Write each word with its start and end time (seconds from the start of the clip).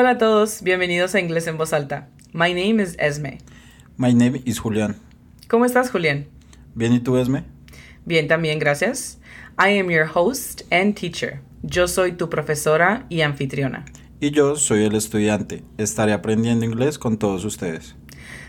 Hola 0.00 0.12
a 0.12 0.18
todos, 0.18 0.62
bienvenidos 0.62 1.14
a 1.14 1.20
Inglés 1.20 1.46
en 1.46 1.58
Voz 1.58 1.74
Alta. 1.74 2.08
My 2.32 2.54
name 2.54 2.82
is 2.82 2.96
Esme. 2.98 3.36
My 3.98 4.14
name 4.14 4.40
is 4.46 4.58
Julián. 4.58 4.96
¿Cómo 5.46 5.66
estás, 5.66 5.90
Julián? 5.90 6.26
Bien, 6.74 6.94
¿y 6.94 7.00
tú, 7.00 7.18
Esme? 7.18 7.44
Bien, 8.06 8.26
también, 8.26 8.58
gracias. 8.58 9.18
I 9.58 9.78
am 9.78 9.90
your 9.90 10.08
host 10.10 10.62
and 10.72 10.94
teacher. 10.94 11.42
Yo 11.62 11.86
soy 11.86 12.12
tu 12.12 12.30
profesora 12.30 13.04
y 13.10 13.20
anfitriona. 13.20 13.84
Y 14.20 14.30
yo 14.30 14.56
soy 14.56 14.84
el 14.84 14.94
estudiante. 14.94 15.64
Estaré 15.76 16.14
aprendiendo 16.14 16.64
inglés 16.64 16.98
con 16.98 17.18
todos 17.18 17.44
ustedes. 17.44 17.94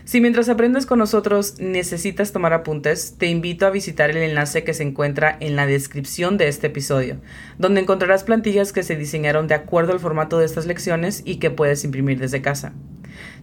Si 0.04 0.20
mientras 0.20 0.48
aprendes 0.48 0.86
con 0.86 0.98
nosotros 0.98 1.56
necesitas 1.58 2.32
tomar 2.32 2.52
apuntes, 2.52 3.16
te 3.18 3.26
invito 3.26 3.66
a 3.66 3.70
visitar 3.70 4.10
el 4.10 4.16
enlace 4.16 4.64
que 4.64 4.74
se 4.74 4.82
encuentra 4.82 5.36
en 5.40 5.56
la 5.56 5.66
descripción 5.66 6.38
de 6.38 6.48
este 6.48 6.66
episodio, 6.68 7.18
donde 7.58 7.80
encontrarás 7.80 8.24
plantillas 8.24 8.72
que 8.72 8.82
se 8.82 8.96
diseñaron 8.96 9.46
de 9.46 9.54
acuerdo 9.54 9.92
al 9.92 10.00
formato 10.00 10.38
de 10.38 10.46
estas 10.46 10.66
lecciones 10.66 11.22
y 11.24 11.36
que 11.36 11.50
puedes 11.50 11.84
imprimir 11.84 12.18
desde 12.18 12.42
casa. 12.42 12.72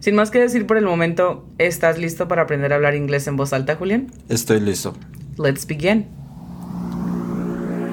Sin 0.00 0.14
más 0.14 0.30
que 0.30 0.40
decir 0.40 0.66
por 0.66 0.76
el 0.76 0.84
momento, 0.84 1.46
¿estás 1.58 1.98
listo 1.98 2.28
para 2.28 2.42
aprender 2.42 2.72
a 2.72 2.76
hablar 2.76 2.94
inglés 2.94 3.26
en 3.26 3.36
voz 3.36 3.52
alta, 3.52 3.76
Julián? 3.76 4.12
Estoy 4.28 4.60
listo. 4.60 4.94
Let's 5.38 5.66
begin. 5.66 6.06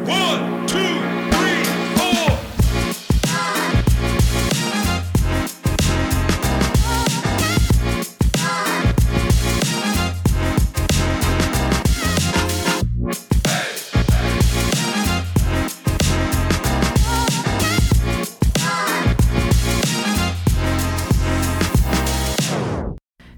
One, 0.07 0.56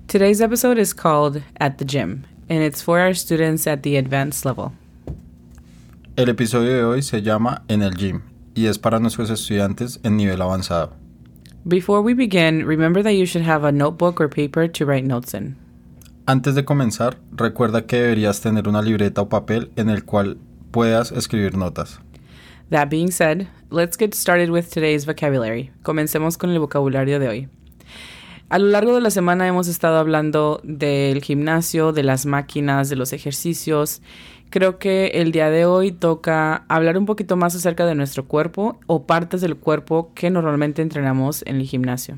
Today's 0.09 0.41
episode 0.41 0.79
is 0.79 0.91
called 0.91 1.43
At 1.59 1.77
the 1.77 1.85
Gym, 1.85 2.25
and 2.49 2.63
it's 2.63 2.81
for 2.81 2.99
our 2.99 3.13
students 3.13 3.67
at 3.67 3.83
the 3.83 3.95
advanced 3.95 4.43
level. 4.43 4.71
El 6.17 6.29
episodio 6.29 6.73
de 6.73 6.83
hoy 6.83 7.03
se 7.03 7.21
llama 7.21 7.61
En 7.67 7.83
el 7.83 7.91
Gym 7.91 8.23
y 8.55 8.65
es 8.65 8.79
para 8.79 8.99
nuestros 8.99 9.29
estudiantes 9.29 9.99
en 10.03 10.17
nivel 10.17 10.41
avanzado. 10.41 10.93
Before 11.63 12.01
we 12.01 12.15
begin, 12.15 12.65
remember 12.65 13.03
that 13.03 13.13
you 13.13 13.27
should 13.27 13.45
have 13.45 13.63
a 13.63 13.71
notebook 13.71 14.19
or 14.19 14.27
paper 14.27 14.67
to 14.67 14.83
write 14.83 15.05
notes 15.05 15.35
in. 15.35 15.55
Antes 16.25 16.55
de 16.55 16.65
comenzar, 16.65 17.17
recuerda 17.31 17.85
que 17.85 17.97
deberías 17.97 18.41
tener 18.41 18.67
una 18.67 18.81
libreta 18.81 19.21
o 19.21 19.29
papel 19.29 19.69
en 19.75 19.91
el 19.91 20.05
cual 20.05 20.39
puedas 20.71 21.11
escribir 21.11 21.53
notas. 21.55 21.99
That 22.71 22.89
being 22.89 23.11
said, 23.11 23.47
let's 23.69 23.95
get 23.95 24.15
started 24.15 24.49
with 24.49 24.71
today's 24.71 25.05
vocabulary. 25.05 25.69
Comencemos 25.83 26.35
con 26.35 26.49
el 26.49 26.57
vocabulario 26.57 27.19
de 27.19 27.27
hoy. 27.27 27.49
A 28.49 28.57
lo 28.57 28.67
largo 28.67 28.95
de 28.95 29.01
la 29.01 29.11
semana 29.11 29.47
hemos 29.47 29.67
estado 29.67 29.99
hablando 29.99 30.59
del 30.63 31.21
gimnasio, 31.21 31.93
de 31.93 32.01
las 32.01 32.25
máquinas, 32.25 32.89
de 32.89 32.95
los 32.95 33.13
ejercicios. 33.13 34.01
Creo 34.49 34.79
que 34.79 35.11
el 35.13 35.31
día 35.31 35.51
de 35.51 35.65
hoy 35.65 35.91
toca 35.91 36.65
hablar 36.67 36.97
un 36.97 37.05
poquito 37.05 37.37
más 37.37 37.53
acerca 37.53 37.85
de 37.85 37.93
nuestro 37.93 38.25
cuerpo 38.25 38.79
o 38.87 39.05
partes 39.05 39.41
del 39.41 39.55
cuerpo 39.55 40.11
que 40.15 40.31
normalmente 40.31 40.81
entrenamos 40.81 41.43
en 41.45 41.57
el 41.57 41.67
gimnasio. 41.67 42.17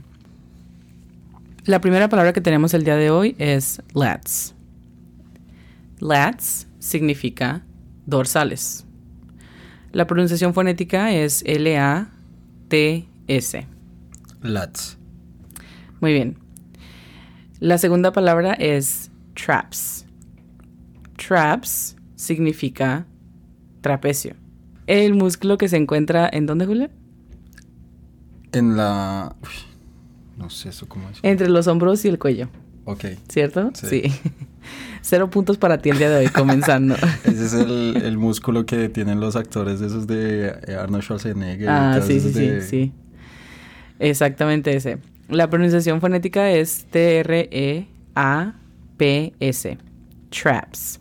La 1.66 1.82
primera 1.82 2.08
palabra 2.08 2.32
que 2.32 2.40
tenemos 2.40 2.73
el 2.73 2.86
día 2.86 2.95
de 2.95 3.12
hoy 3.12 3.36
es 3.38 3.82
lats. 3.94 4.56
Lats 6.00 6.66
significa 6.80 7.66
dorsales. 8.06 8.86
La 9.92 10.08
pronunciación 10.08 10.54
fonética 10.54 11.12
es 11.12 11.44
L-A-T-S. 11.45 12.08
Lats. 14.42 15.01
Muy 16.02 16.12
bien. 16.14 16.38
La 17.60 17.78
segunda 17.78 18.12
palabra 18.12 18.54
es 18.54 19.10
traps. 19.36 20.06
Traps 21.16 21.96
significa 22.16 23.06
trapecio. 23.82 24.36
El 24.88 25.14
músculo 25.14 25.58
que 25.58 25.70
se 25.70 25.78
encuentra 25.78 26.30
en 26.32 26.45
dónde, 26.48 26.66
Julia? 26.66 26.90
En 28.52 28.76
la... 28.76 29.36
Uy, 29.42 29.50
no 30.38 30.50
sé 30.50 30.70
eso 30.70 30.88
cómo 30.90 31.10
es. 31.10 31.20
Entre 31.23 31.48
los 31.50 31.67
hombros 31.67 32.04
y 32.04 32.10
el 32.10 32.20
cuello, 32.20 32.50
Ok. 32.86 33.06
¿cierto? 33.30 33.72
Sí. 33.76 34.04
Cero 35.02 35.30
puntos 35.30 35.58
para 35.58 35.78
ti 35.80 35.90
el 35.90 35.98
día 35.98 36.10
de 36.10 36.26
hoy, 36.26 36.28
comenzando. 36.32 36.95
Ese 37.23 37.45
es 37.45 37.54
el, 37.54 37.98
el 38.04 38.17
músculo 38.17 38.66
que 38.66 38.90
tienen 38.90 39.20
los 39.20 39.36
actores 39.36 39.82
esos 39.82 40.06
de 40.08 40.50
Arnold 40.80 41.04
Schwarzenegger. 41.04 41.70
ah, 41.70 42.02
sí, 42.06 42.20
sí, 42.20 42.34
sí, 42.34 42.61
sí. 42.61 42.92
Exactamente 44.00 44.76
ese. 44.76 44.98
La 45.31 45.49
pronunciación 45.49 45.99
fonética 46.02 46.52
es 46.52 46.86
T-R-E-A-P-S. 46.92 47.87
Traps. 50.30 50.99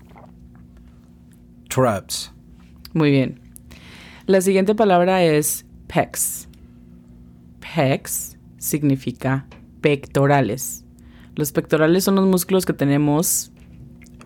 Traps. 1.69 2.33
Muy 2.93 3.11
bien. 3.11 3.41
La 4.27 4.41
siguiente 4.41 4.77
palabra 4.77 5.25
es 5.25 5.67
pecs. 5.89 6.49
Pecs 7.59 8.37
significa 8.59 9.47
pectorales. 9.81 10.85
Los 11.35 11.51
pectorales 11.51 12.05
son 12.05 12.15
los 12.15 12.29
músculos 12.29 12.65
que 12.65 12.73
tenemos. 12.73 13.51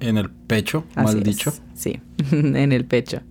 En 0.01 0.19
el 0.19 0.29
pecho, 0.29 0.85
así 0.97 1.17
mal 1.17 1.19
es, 1.21 1.25
dicho. 1.25 1.51
Sí, 1.73 2.03
en 2.31 2.73
el 2.73 2.85
pecho. 2.85 3.23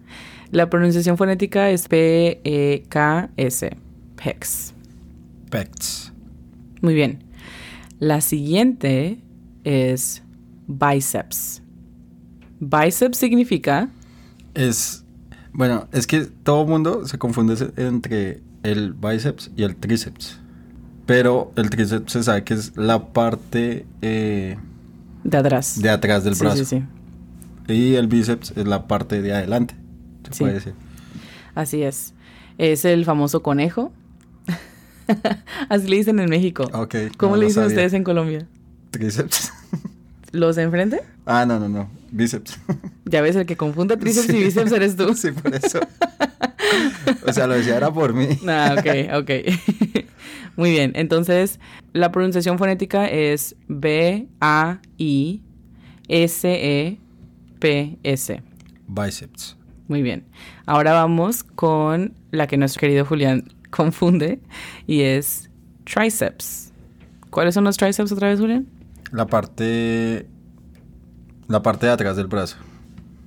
La 0.50 0.72
pronunciación 0.72 1.20
fonética 1.20 1.70
es 1.70 1.88
P-E-K-S. 1.88 3.78
Pecs. 4.16 4.74
Pecs. 5.52 6.13
Muy 6.84 6.94
bien. 6.94 7.24
La 8.00 8.20
siguiente 8.20 9.20
es 9.64 10.22
bíceps. 10.68 11.62
Bíceps 12.60 13.18
significa. 13.18 13.90
Es. 14.54 15.06
Bueno, 15.54 15.88
es 15.94 16.06
que 16.08 16.26
todo 16.26 16.66
mundo 16.66 17.08
se 17.08 17.18
confunde 17.18 17.72
entre 17.78 18.42
el 18.64 18.92
bíceps 18.94 19.50
y 19.56 19.64
el 19.64 19.78
tríceps. 19.78 20.40
Pero 21.06 21.54
el 21.56 21.70
tríceps 21.70 22.12
se 22.12 22.24
sabe 22.24 22.44
que 22.44 22.54
es 22.54 22.76
la 22.76 23.08
parte 23.14 23.86
eh, 24.02 24.58
De 25.24 25.38
atrás. 25.38 25.82
de 25.82 25.90
atrás 25.90 26.26
del 26.26 26.36
Sí, 26.36 26.42
brazo. 26.42 26.66
sí, 26.66 26.84
sí. 27.68 27.74
Y 27.74 27.96
el 27.96 28.08
bíceps 28.08 28.52
es 28.58 28.68
la 28.68 28.88
parte 28.88 29.22
de 29.22 29.34
adelante. 29.34 29.76
Se 30.28 30.34
Sí. 30.34 30.40
puede 30.44 30.54
decir. 30.56 30.74
Así 31.56 31.82
es. 31.82 32.14
Es 32.58 32.84
el 32.84 33.06
famoso 33.06 33.42
conejo. 33.42 33.94
Así 35.70 35.88
le 35.88 35.98
dicen 35.98 36.20
en 36.20 36.30
México. 36.30 36.70
¿Cómo 37.18 37.36
no 37.36 37.42
le 37.42 37.48
dicen 37.48 37.64
sabía. 37.64 37.68
ustedes 37.70 37.94
en 37.94 38.04
Colombia? 38.04 38.48
Tríceps. 38.92 39.52
¿Los 40.32 40.56
de 40.56 40.64
enfrente? 40.64 41.02
ah, 41.26 41.46
no, 41.46 41.60
no, 41.60 41.70
no. 41.70 41.90
Bíceps. 42.12 42.60
Ya 43.06 43.22
ves, 43.22 43.36
el 43.36 43.46
que 43.46 43.58
confunde 43.58 43.98
tríceps 43.98 44.28
Sí. 44.28 44.38
y 44.38 44.44
bíceps 44.44 44.72
eres 44.72 44.96
tú. 44.96 45.14
sí, 45.16 45.32
por 45.32 45.54
eso. 45.56 45.80
o 47.28 47.34
sea, 47.34 47.48
lo 47.48 47.54
decía 47.56 47.78
era 47.78 47.92
por 47.92 48.14
mí. 48.14 48.28
Ah, 48.48 48.76
ok, 48.78 48.86
ok. 49.22 49.30
Muy 50.56 50.70
bien. 50.72 50.92
Entonces, 50.96 51.60
la 51.94 52.12
pronunciación 52.12 52.58
fonética 52.60 53.08
es 53.08 53.56
B-A-I-S-E-P-S. 53.68 55.44
Bíceps. 58.88 59.58
Muy 59.88 60.02
bien. 60.02 60.24
Ahora 60.66 60.94
vamos 60.94 61.44
con 61.44 62.14
la 62.32 62.48
que 62.48 62.58
nuestro 62.58 62.80
querido 62.82 63.06
Julián 63.06 63.46
confunde 63.76 64.40
y 64.88 65.02
es 65.02 65.50
tríceps. 65.84 66.72
¿Cuáles 67.30 67.56
son 67.56 67.64
los 67.64 67.78
tríceps 67.78 68.12
otra 68.12 68.30
vez, 68.30 68.40
Julián? 68.40 68.68
La 69.12 69.26
parte. 69.26 70.28
La 71.48 71.62
parte 71.62 71.88
de 71.88 71.92
atrás 71.92 72.16
del 72.16 72.28
brazo. 72.28 72.58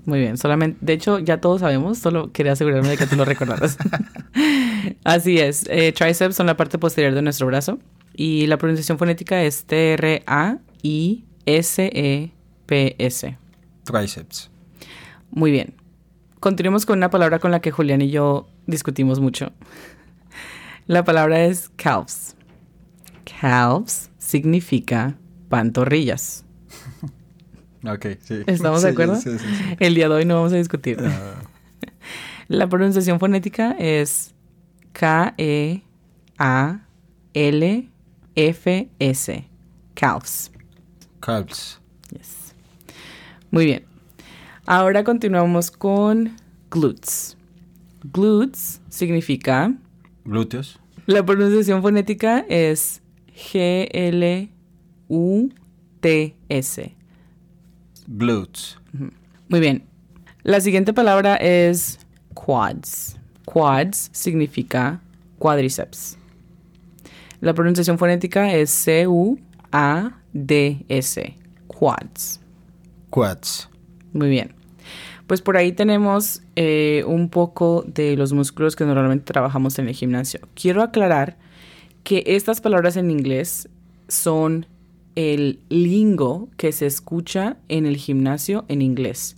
Muy 0.05 0.21
bien, 0.21 0.39
solamente, 0.39 0.79
de 0.81 0.93
hecho 0.93 1.19
ya 1.19 1.41
todos 1.41 1.63
sabemos, 1.63 1.99
solo 1.99 2.31
quería 2.31 2.53
asegurarme 2.53 2.91
de 2.91 2.97
que 2.97 3.07
tú 3.07 3.17
lo 3.17 3.25
recordaras. 3.25 3.77
Así 5.05 5.39
es, 5.39 5.67
eh, 5.69 5.93
tríceps 5.93 6.37
son 6.37 6.47
la 6.47 6.57
parte 6.57 6.79
posterior 6.79 7.13
de 7.13 7.23
nuestro 7.23 7.49
brazo 7.49 7.81
y 8.15 8.47
la 8.47 8.57
pronunciación 8.57 8.99
fonética 8.99 9.43
es 9.43 9.65
T-R-A-I-S-E-P-S. 9.65 10.19
Tríceps. 13.85 14.51
Muy 15.33 15.51
bien. 15.51 15.75
Continuemos 16.39 16.87
con 16.87 16.99
una 16.99 17.11
palabra 17.11 17.41
con 17.41 17.51
la 17.51 17.61
que 17.61 17.73
Julián 17.73 18.01
y 18.03 18.11
yo 18.11 18.47
discutimos 18.67 19.19
mucho. 19.19 19.53
La 20.87 21.05
palabra 21.05 21.45
es 21.45 21.71
calves. 21.77 22.37
Calves 23.41 24.11
significa 24.19 25.17
pantorrillas. 25.49 26.45
Ok, 27.87 28.05
sí. 28.21 28.43
¿Estamos 28.49 28.83
de 28.83 28.89
acuerdo? 28.89 29.15
Sí, 29.15 29.31
sí, 29.39 29.41
sí. 29.47 29.77
El 29.79 29.95
día 29.95 30.09
de 30.09 30.15
hoy 30.17 30.25
no 30.25 30.35
vamos 30.35 30.53
a 30.53 30.57
discutir. 30.57 30.99
Ah, 31.01 31.35
La 32.49 32.69
pronunciación 32.69 33.21
fonética 33.21 33.77
es 33.79 34.35
K-E-A-L-F-S. 34.93 35.85
Calves. 39.95 40.51
calves. 41.21 41.79
Yes. 42.11 42.55
Muy 43.53 43.67
bien. 43.67 43.85
Ahora 44.67 45.05
continuamos 45.05 45.71
con 45.71 46.35
glutes. 46.71 47.37
Glutes 48.13 48.81
significa 48.89 49.73
Glúteos. 50.27 50.79
La 51.07 51.25
pronunciación 51.25 51.81
fonética 51.83 52.45
es 52.49 53.01
G-L-U-T-S. 53.33 54.51
Glutes. 58.09 58.79
Muy 59.49 59.61
bien. 59.61 59.85
La 60.43 60.61
siguiente 60.61 60.93
palabra 60.93 61.37
es 61.37 62.01
quads. 62.35 63.17
Quads 63.45 64.11
significa 64.13 65.01
cuádriceps. 65.39 66.19
La 67.41 67.55
pronunciación 67.55 67.97
fonética 67.99 68.53
es 68.53 68.71
C-U-A-D-S. 68.71 69.37
Quads. 71.69 72.41
Quads. 73.11 73.69
Muy 74.13 74.29
bien. 74.29 74.55
Pues 75.27 75.43
por 75.43 75.57
ahí 75.57 75.73
tenemos 75.73 76.43
eh, 76.55 77.03
un 77.07 77.29
poco 77.29 77.85
de 77.87 78.17
los 78.17 78.33
músculos 78.33 78.77
que 78.77 78.85
normalmente 78.85 79.25
trabajamos 79.25 79.79
en 79.79 79.89
el 79.89 79.95
gimnasio. 79.95 80.41
Quiero 80.55 80.83
aclarar 80.83 81.37
que 82.05 82.23
estas 82.27 82.61
palabras 82.61 82.97
en 82.97 83.11
inglés 83.11 83.69
son 84.07 84.67
el 85.17 85.59
lingo 85.69 86.49
que 86.57 86.71
se 86.71 86.87
escucha 86.87 87.57
en 87.69 87.87
el 87.87 87.97
gimnasio 87.97 88.65
en 88.69 88.83
inglés. 88.83 89.37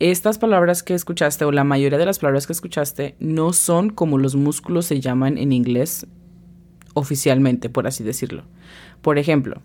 Estas 0.00 0.38
palabras 0.38 0.82
que 0.82 0.94
escuchaste, 0.94 1.44
o 1.44 1.52
la 1.52 1.62
mayoría 1.62 1.98
de 1.98 2.06
las 2.06 2.18
palabras 2.18 2.46
que 2.46 2.54
escuchaste, 2.54 3.16
no 3.20 3.52
son 3.52 3.90
como 3.90 4.18
los 4.18 4.34
músculos 4.34 4.86
se 4.86 4.98
llaman 4.98 5.36
en 5.36 5.52
inglés 5.52 6.06
oficialmente, 6.94 7.68
por 7.68 7.86
así 7.86 8.02
decirlo. 8.02 8.44
Por 9.02 9.18
ejemplo, 9.18 9.60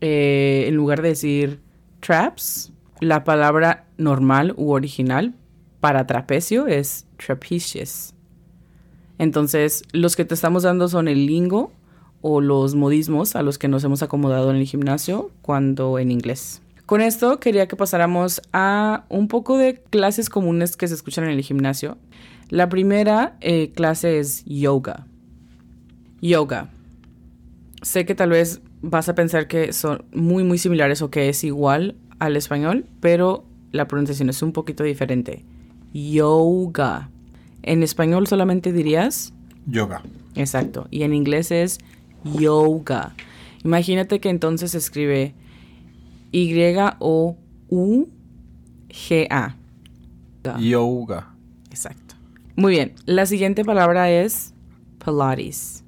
eh, 0.00 0.66
en 0.68 0.76
lugar 0.76 1.02
de 1.02 1.08
decir 1.08 1.60
traps, 1.98 2.72
la 3.00 3.24
palabra 3.24 3.86
normal 3.96 4.54
u 4.56 4.72
original 4.72 5.34
para 5.80 6.06
trapecio 6.06 6.66
es 6.66 7.06
trapezius. 7.16 8.14
Entonces, 9.18 9.82
los 9.92 10.16
que 10.16 10.24
te 10.24 10.34
estamos 10.34 10.62
dando 10.62 10.88
son 10.88 11.08
el 11.08 11.26
lingo 11.26 11.72
o 12.22 12.40
los 12.40 12.74
modismos 12.74 13.36
a 13.36 13.42
los 13.42 13.58
que 13.58 13.68
nos 13.68 13.84
hemos 13.84 14.02
acomodado 14.02 14.50
en 14.50 14.56
el 14.56 14.66
gimnasio 14.66 15.30
cuando 15.42 15.98
en 15.98 16.10
inglés. 16.10 16.62
Con 16.86 17.00
esto 17.00 17.38
quería 17.38 17.68
que 17.68 17.76
pasáramos 17.76 18.42
a 18.52 19.04
un 19.08 19.28
poco 19.28 19.56
de 19.56 19.80
clases 19.90 20.28
comunes 20.28 20.76
que 20.76 20.88
se 20.88 20.94
escuchan 20.94 21.24
en 21.24 21.30
el 21.30 21.42
gimnasio. 21.42 21.98
La 22.48 22.68
primera 22.68 23.36
eh, 23.40 23.70
clase 23.72 24.18
es 24.18 24.44
yoga. 24.44 25.06
Yoga. 26.20 26.70
Sé 27.82 28.04
que 28.04 28.14
tal 28.14 28.30
vez 28.30 28.60
vas 28.82 29.08
a 29.08 29.14
pensar 29.14 29.46
que 29.46 29.72
son 29.72 30.04
muy 30.12 30.42
muy 30.44 30.58
similares 30.58 31.00
o 31.00 31.10
que 31.10 31.28
es 31.28 31.44
igual 31.44 31.96
al 32.20 32.36
español, 32.36 32.86
pero 33.00 33.44
la 33.72 33.88
pronunciación 33.88 34.28
es 34.28 34.42
un 34.42 34.52
poquito 34.52 34.84
diferente. 34.84 35.44
Yoga. 35.92 37.10
En 37.62 37.82
español 37.82 38.28
solamente 38.28 38.72
dirías 38.72 39.32
Yoga. 39.66 40.02
Exacto. 40.36 40.86
Y 40.90 41.02
en 41.02 41.12
inglés 41.14 41.50
es 41.50 41.78
yoga. 42.24 43.14
Imagínate 43.64 44.20
que 44.20 44.30
entonces 44.30 44.70
se 44.72 44.78
escribe 44.78 45.34
Y-O-U-G-A. 46.32 47.36
Yoga. 50.58 51.34
Exacto. 51.70 52.14
Muy 52.56 52.72
bien. 52.72 52.92
La 53.06 53.26
siguiente 53.26 53.64
palabra 53.64 54.10
es 54.10 54.54
Pilates. 55.04 55.84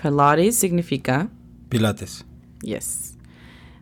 Pilates 0.00 0.56
significa 0.56 1.28
Pilates. 1.68 2.24
yes. 2.62 3.16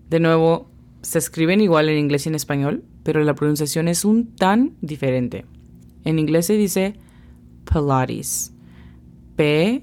De 0.08 0.20
nuevo, 0.20 0.69
se 1.02 1.18
escriben 1.18 1.60
igual 1.60 1.88
en 1.88 1.98
inglés 1.98 2.26
y 2.26 2.28
en 2.28 2.34
español, 2.34 2.84
pero 3.02 3.22
la 3.24 3.34
pronunciación 3.34 3.88
es 3.88 4.04
un 4.04 4.34
tan 4.36 4.76
diferente. 4.80 5.46
En 6.04 6.18
inglés 6.18 6.46
se 6.46 6.54
dice 6.54 6.94
Pilates. 7.64 8.52
P-E-L-A-D-E-S. 9.36 9.82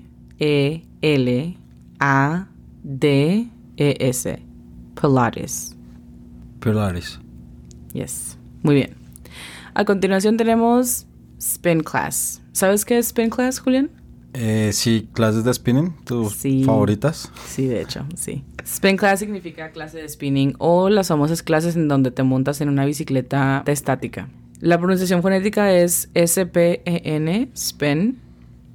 Pilates. 5.00 5.76
Pilates. 6.60 7.20
Yes. 7.94 8.38
Muy 8.64 8.76
bien. 8.76 8.96
A 9.74 9.86
continuación 9.86 10.38
tenemos 10.38 11.08
Spin 11.40 11.82
Class. 11.82 12.42
¿Sabes 12.52 12.86
qué 12.86 12.98
es 12.98 13.08
Spin 13.08 13.30
Class, 13.30 13.60
Julián? 13.60 13.90
Eh, 14.40 14.70
sí, 14.72 15.10
clases 15.14 15.44
de 15.44 15.52
spinning, 15.54 15.96
tus 16.06 16.34
Sí. 16.34 16.64
favoritas. 16.64 17.32
Sí, 17.48 17.66
de 17.66 17.82
hecho, 17.82 18.06
sí. 18.16 18.44
Spin 18.64 18.96
Class 18.98 19.20
significa 19.20 19.72
clase 19.72 19.98
de 19.98 20.08
spinning 20.08 20.54
o 20.60 20.90
las 20.90 21.08
famosas 21.08 21.42
clases 21.42 21.76
en 21.76 21.88
donde 21.88 22.12
te 22.12 22.22
montas 22.22 22.62
en 22.62 22.70
una 22.70 22.86
bicicleta 22.86 23.64
estática. 23.66 24.30
La 24.60 24.78
pronunciación 24.78 25.24
fonética 25.24 25.74
es 25.74 26.10
S-P-E-N, 26.14 27.50
spin, 27.56 28.20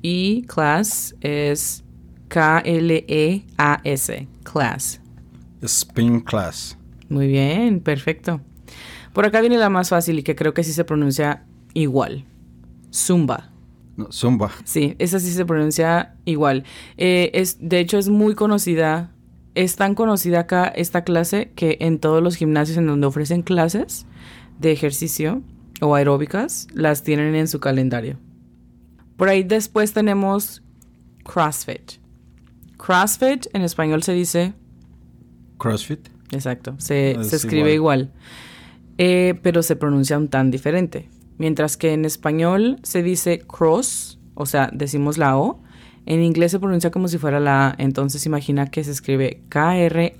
y 0.00 0.42
class 0.48 1.14
es 1.20 1.84
K-L-E-A-S, 2.28 4.26
class. 4.42 5.00
Spin 5.62 6.20
class. 6.20 6.76
Muy 7.08 7.28
bien, 7.28 7.78
perfecto. 7.80 8.40
Por 9.12 9.26
acá 9.26 9.40
viene 9.40 9.58
la 9.58 9.68
más 9.68 9.90
fácil 9.90 10.18
y 10.18 10.22
que 10.24 10.34
creo 10.34 10.54
que 10.54 10.64
sí 10.64 10.72
se 10.72 10.84
pronuncia 10.84 11.44
igual. 11.74 12.24
Zumba. 12.92 13.51
No, 13.96 14.10
Zumba. 14.10 14.50
Sí, 14.64 14.94
esa 14.98 15.20
sí 15.20 15.30
se 15.30 15.44
pronuncia 15.44 16.14
igual. 16.24 16.64
Eh, 16.96 17.30
es, 17.34 17.58
de 17.60 17.78
hecho, 17.80 17.98
es 17.98 18.08
muy 18.08 18.34
conocida. 18.34 19.10
Es 19.54 19.76
tan 19.76 19.94
conocida 19.94 20.40
acá 20.40 20.66
esta 20.66 21.04
clase 21.04 21.52
que 21.54 21.76
en 21.80 21.98
todos 21.98 22.22
los 22.22 22.36
gimnasios 22.36 22.78
en 22.78 22.86
donde 22.86 23.06
ofrecen 23.06 23.42
clases 23.42 24.06
de 24.58 24.72
ejercicio 24.72 25.42
o 25.82 25.94
aeróbicas, 25.94 26.68
las 26.72 27.02
tienen 27.02 27.34
en 27.34 27.48
su 27.48 27.60
calendario. 27.60 28.18
Por 29.16 29.28
ahí 29.28 29.42
después 29.42 29.92
tenemos 29.92 30.62
CrossFit. 31.24 31.92
CrossFit 32.78 33.46
en 33.52 33.62
español 33.62 34.02
se 34.02 34.12
dice 34.12 34.54
CrossFit. 35.58 36.08
Exacto, 36.30 36.74
se, 36.78 37.12
Es 37.12 37.28
se 37.28 37.36
escribe 37.36 37.74
igual, 37.74 38.10
Eh, 38.98 39.38
pero 39.42 39.62
se 39.62 39.76
pronuncia 39.76 40.16
un 40.16 40.28
tan 40.28 40.50
diferente. 40.50 41.08
Mientras 41.38 41.76
que 41.76 41.92
en 41.92 42.04
español 42.04 42.78
se 42.82 43.02
dice 43.02 43.40
cross, 43.40 44.18
o 44.34 44.46
sea, 44.46 44.70
decimos 44.72 45.18
la 45.18 45.36
O, 45.36 45.60
en 46.06 46.22
inglés 46.22 46.52
se 46.52 46.58
pronuncia 46.58 46.90
como 46.90 47.08
si 47.08 47.18
fuera 47.18 47.40
la 47.40 47.68
A, 47.68 47.74
entonces 47.78 48.26
imagina 48.26 48.70
que 48.70 48.82
se 48.84 48.90
escribe 48.90 49.40
K-R-A-S-F-E-T, 49.48 50.14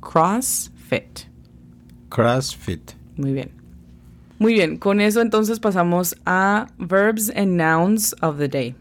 CrossFit. 0.00 1.20
CrossFit. 2.08 2.92
Muy 3.16 3.32
bien. 3.32 3.50
Muy 4.38 4.54
bien, 4.54 4.78
con 4.78 5.02
eso 5.02 5.20
entonces 5.20 5.60
pasamos 5.60 6.16
a 6.24 6.68
verbs 6.78 7.30
and 7.36 7.56
nouns 7.56 8.16
of 8.22 8.38
the 8.38 8.48
day. 8.48 8.74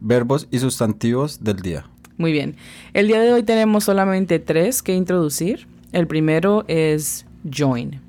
Verbos 0.00 0.48
y 0.50 0.58
sustantivos 0.58 1.44
del 1.44 1.58
día. 1.58 1.86
Muy 2.16 2.32
bien. 2.32 2.56
El 2.92 3.06
día 3.06 3.20
de 3.20 3.32
hoy 3.32 3.44
tenemos 3.44 3.84
solamente 3.84 4.40
tres 4.40 4.82
que 4.82 4.94
introducir. 4.94 5.68
El 5.92 6.06
primero 6.06 6.64
es 6.66 7.24
join. 7.50 8.00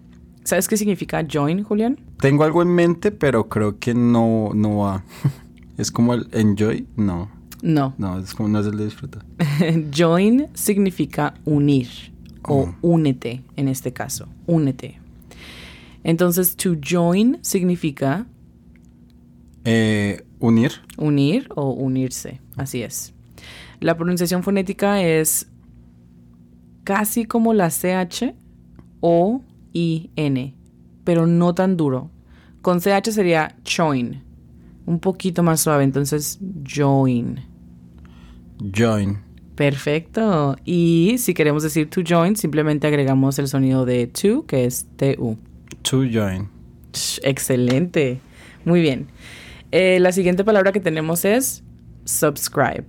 ¿Sabes 0.51 0.67
qué 0.67 0.75
significa 0.75 1.25
join, 1.31 1.63
Julián? 1.63 1.97
Tengo 2.19 2.43
algo 2.43 2.61
en 2.61 2.67
mente, 2.75 3.13
pero 3.13 3.47
creo 3.47 3.79
que 3.79 3.93
no, 3.93 4.49
no 4.53 4.79
va. 4.79 5.05
es 5.77 5.91
como 5.91 6.13
el 6.13 6.27
enjoy. 6.33 6.85
No, 6.97 7.29
No. 7.61 7.93
no, 7.97 8.19
es 8.19 8.33
como 8.33 8.49
no 8.49 8.59
es 8.59 8.65
el 8.67 8.75
de 8.75 8.83
disfrutar. 8.83 9.23
join 9.97 10.47
significa 10.53 11.35
unir 11.45 11.87
o 12.43 12.63
Oh. 12.63 12.75
únete 12.81 13.43
en 13.55 13.69
este 13.69 13.93
caso. 13.93 14.27
Únete. 14.45 14.99
Entonces, 16.03 16.57
to 16.57 16.75
join 16.85 17.37
significa 17.41 18.25
Eh, 19.63 20.21
unir. 20.41 20.73
unir 20.97 21.47
o 21.55 21.71
unirse. 21.71 22.41
Así 22.57 22.81
es. 22.83 23.13
La 23.79 23.95
pronunciación 23.95 24.43
fonética 24.43 25.01
es 25.01 25.47
casi 26.83 27.23
como 27.23 27.53
la 27.53 27.69
CH 27.69 28.33
o 28.99 29.41
IN, 29.73 30.55
pero 31.03 31.27
no 31.27 31.53
tan 31.53 31.77
duro. 31.77 32.09
Con 32.61 32.79
CH 32.79 33.11
sería 33.11 33.55
join, 33.65 34.21
un 34.85 34.99
poquito 34.99 35.43
más 35.43 35.61
suave, 35.61 35.83
entonces 35.83 36.39
join. 36.63 37.39
Join. 38.75 39.19
Perfecto. 39.55 40.55
Y 40.65 41.15
si 41.17 41.33
queremos 41.33 41.63
decir 41.63 41.89
to 41.89 42.01
join, 42.07 42.35
simplemente 42.35 42.87
agregamos 42.87 43.37
el 43.39 43.47
sonido 43.47 43.85
de 43.85 44.07
to, 44.07 44.45
que 44.45 44.65
es 44.65 44.87
TU. 44.95 45.37
To 45.83 46.03
join. 46.11 46.49
Excelente. 47.23 48.19
Muy 48.65 48.81
bien. 48.81 49.07
Eh, 49.71 49.99
la 49.99 50.11
siguiente 50.11 50.43
palabra 50.43 50.71
que 50.71 50.79
tenemos 50.79 51.25
es 51.25 51.63
subscribe. 52.05 52.85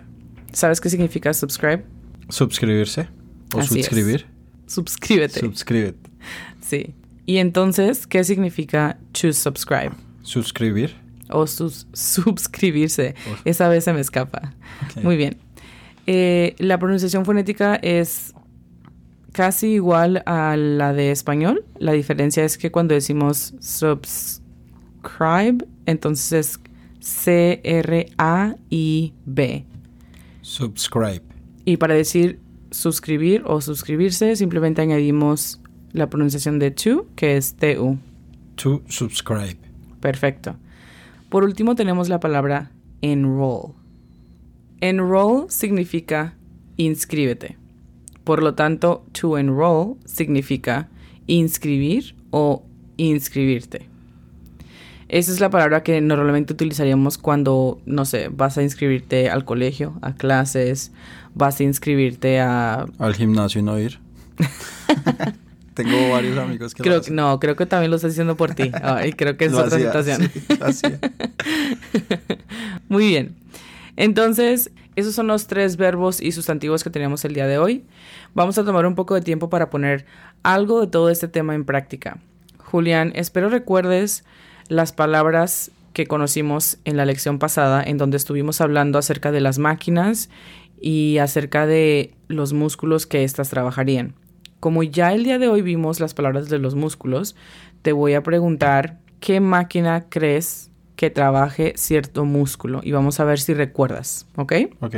¿Sabes 0.52 0.80
qué 0.80 0.90
significa 0.90 1.32
subscribe? 1.32 1.84
Suscribirse. 2.28 3.08
O 3.54 3.60
Así 3.60 3.80
es. 3.80 3.86
suscribir. 3.86 4.26
Suscríbete. 4.66 5.40
Sí. 6.60 6.94
Y 7.26 7.38
entonces, 7.38 8.06
¿qué 8.06 8.24
significa 8.24 8.98
to 9.12 9.32
subscribe? 9.32 9.92
Suscribir. 10.22 10.94
O 11.30 11.46
sus- 11.46 11.86
suscribirse. 11.92 13.14
Esa 13.44 13.68
vez 13.68 13.84
se 13.84 13.92
me 13.92 14.00
escapa. 14.00 14.52
Muy 15.02 15.16
bien. 15.16 15.36
Eh, 16.06 16.54
la 16.58 16.78
pronunciación 16.78 17.24
fonética 17.24 17.76
es 17.76 18.34
casi 19.32 19.68
igual 19.68 20.22
a 20.26 20.56
la 20.56 20.92
de 20.92 21.10
español. 21.10 21.64
La 21.78 21.92
diferencia 21.92 22.44
es 22.44 22.58
que 22.58 22.70
cuando 22.72 22.94
decimos 22.94 23.54
subscribe, 23.60 25.64
entonces 25.86 26.32
es 26.32 26.60
C-R-A-I-B. 28.32 29.64
Subscribe. 30.42 31.22
Y 31.64 31.76
para 31.76 31.94
decir 31.94 32.40
suscribir 32.70 33.42
o 33.46 33.60
suscribirse, 33.60 34.34
simplemente 34.36 34.82
añadimos 34.82 35.60
la 35.92 36.08
pronunciación 36.08 36.58
de 36.58 36.70
to, 36.70 37.06
que 37.16 37.36
es 37.36 37.54
T-U. 37.54 37.98
To 38.56 38.82
subscribe. 38.88 39.56
Perfecto. 40.00 40.56
Por 41.28 41.44
último 41.44 41.74
tenemos 41.74 42.08
la 42.08 42.20
palabra 42.20 42.70
enroll. 43.00 43.72
Enroll 44.80 45.50
significa 45.50 46.34
inscríbete. 46.76 47.56
Por 48.24 48.42
lo 48.42 48.54
tanto, 48.54 49.04
to 49.12 49.38
enroll 49.38 49.96
significa 50.04 50.88
inscribir 51.26 52.14
o 52.30 52.64
inscribirte. 52.96 53.88
Esa 55.08 55.30
es 55.30 55.40
la 55.40 55.50
palabra 55.50 55.82
que 55.82 56.00
normalmente 56.00 56.54
utilizaríamos 56.54 57.18
cuando, 57.18 57.80
no 57.84 58.04
sé, 58.04 58.28
vas 58.28 58.56
a 58.56 58.62
inscribirte 58.62 59.28
al 59.28 59.44
colegio, 59.44 59.98
a 60.00 60.14
clases, 60.14 60.92
vas 61.34 61.60
a 61.60 61.64
inscribirte 61.64 62.40
a... 62.40 62.86
Al 62.98 63.14
gimnasio 63.14 63.60
y 63.60 63.64
no 63.64 63.78
ir. 63.78 63.98
Tengo 65.74 66.10
varios 66.10 66.36
amigos 66.38 66.74
que 66.74 66.82
lo 66.82 66.84
Creo, 66.84 67.00
hacen. 67.00 67.14
no, 67.14 67.38
creo 67.40 67.56
que 67.56 67.66
también 67.66 67.90
lo 67.90 67.96
estás 67.96 68.12
diciendo 68.12 68.36
por 68.36 68.54
ti. 68.54 68.70
Ay, 68.82 69.12
creo 69.14 69.36
que 69.36 69.46
es 69.46 69.52
Lo 69.52 69.58
otra 69.60 69.76
hacía, 69.78 69.86
situación. 70.16 70.30
sí. 70.72 70.88
Muy 72.88 73.06
bien. 73.08 73.34
Entonces, 73.96 74.70
esos 74.96 75.14
son 75.14 75.26
los 75.26 75.46
tres 75.46 75.76
verbos 75.76 76.20
y 76.20 76.32
sustantivos 76.32 76.84
que 76.84 76.90
tenemos 76.90 77.24
el 77.24 77.34
día 77.34 77.46
de 77.46 77.58
hoy. 77.58 77.84
Vamos 78.34 78.58
a 78.58 78.64
tomar 78.64 78.86
un 78.86 78.94
poco 78.94 79.14
de 79.14 79.20
tiempo 79.22 79.50
para 79.50 79.70
poner 79.70 80.06
algo 80.42 80.80
de 80.80 80.86
todo 80.86 81.10
este 81.10 81.28
tema 81.28 81.54
en 81.54 81.64
práctica. 81.64 82.18
Julián, 82.58 83.12
espero 83.14 83.48
recuerdes 83.48 84.24
las 84.68 84.92
palabras 84.92 85.70
que 85.92 86.06
conocimos 86.06 86.78
en 86.86 86.96
la 86.96 87.04
lección 87.04 87.38
pasada, 87.38 87.82
en 87.82 87.98
donde 87.98 88.16
estuvimos 88.16 88.62
hablando 88.62 88.98
acerca 88.98 89.30
de 89.30 89.42
las 89.42 89.58
máquinas 89.58 90.30
y 90.80 91.18
acerca 91.18 91.66
de 91.66 92.14
los 92.28 92.54
músculos 92.54 93.06
que 93.06 93.24
éstas 93.24 93.50
trabajarían. 93.50 94.14
Como 94.62 94.84
ya 94.84 95.12
el 95.12 95.24
día 95.24 95.40
de 95.40 95.48
hoy 95.48 95.60
vimos 95.60 95.98
las 95.98 96.14
palabras 96.14 96.48
de 96.48 96.60
los 96.60 96.76
músculos, 96.76 97.34
te 97.82 97.90
voy 97.90 98.14
a 98.14 98.22
preguntar 98.22 99.00
qué 99.18 99.40
máquina 99.40 100.06
crees 100.08 100.70
que 100.94 101.10
trabaje 101.10 101.72
cierto 101.74 102.24
músculo 102.24 102.80
y 102.84 102.92
vamos 102.92 103.18
a 103.18 103.24
ver 103.24 103.40
si 103.40 103.54
recuerdas, 103.54 104.28
¿ok? 104.36 104.52
Ok. 104.78 104.96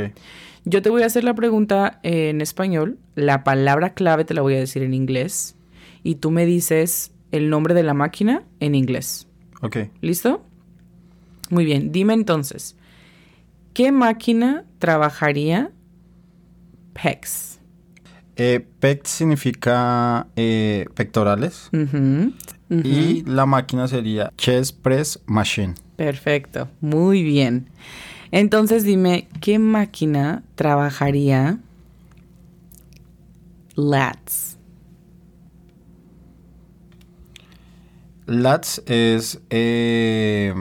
Yo 0.65 0.83
te 0.83 0.91
voy 0.91 1.01
a 1.01 1.07
hacer 1.07 1.23
la 1.23 1.33
pregunta 1.33 1.99
en 2.03 2.41
español, 2.41 2.99
la 3.15 3.43
palabra 3.43 3.95
clave 3.95 4.23
te 4.23 4.35
la 4.35 4.43
voy 4.43 4.53
a 4.53 4.59
decir 4.59 4.83
en 4.83 4.93
inglés 4.93 5.55
y 6.03 6.17
tú 6.17 6.29
me 6.29 6.45
dices 6.45 7.11
el 7.31 7.49
nombre 7.49 7.73
de 7.73 7.81
la 7.81 7.95
máquina 7.95 8.43
en 8.59 8.75
inglés. 8.75 9.27
Ok. 9.63 9.77
¿Listo? 9.99 10.45
Muy 11.49 11.65
bien, 11.65 11.91
dime 11.91 12.13
entonces, 12.13 12.77
¿qué 13.73 13.91
máquina 13.91 14.63
trabajaría 14.77 15.71
PEX? 16.93 17.55
Eh, 18.37 18.65
PEC 18.79 19.05
significa 19.05 20.27
eh, 20.35 20.87
pectorales. 20.93 21.69
Y 22.69 23.23
la 23.23 23.45
máquina 23.45 23.87
sería 23.87 24.33
Chest 24.37 24.77
Press 24.81 25.19
Machine. 25.25 25.75
Perfecto, 25.95 26.67
muy 26.81 27.23
bien. 27.23 27.69
Entonces 28.31 28.83
dime, 28.83 29.29
¿qué 29.39 29.59
máquina 29.59 30.43
trabajaría 30.55 31.59
lats? 33.75 34.57
Lats 38.25 38.81
es 38.87 39.39
eh, 39.49 40.53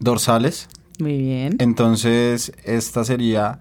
dorsales. 0.00 0.68
Muy 0.98 1.18
bien, 1.18 1.56
Entonces, 1.58 2.52
esta 2.64 3.04
sería 3.04 3.58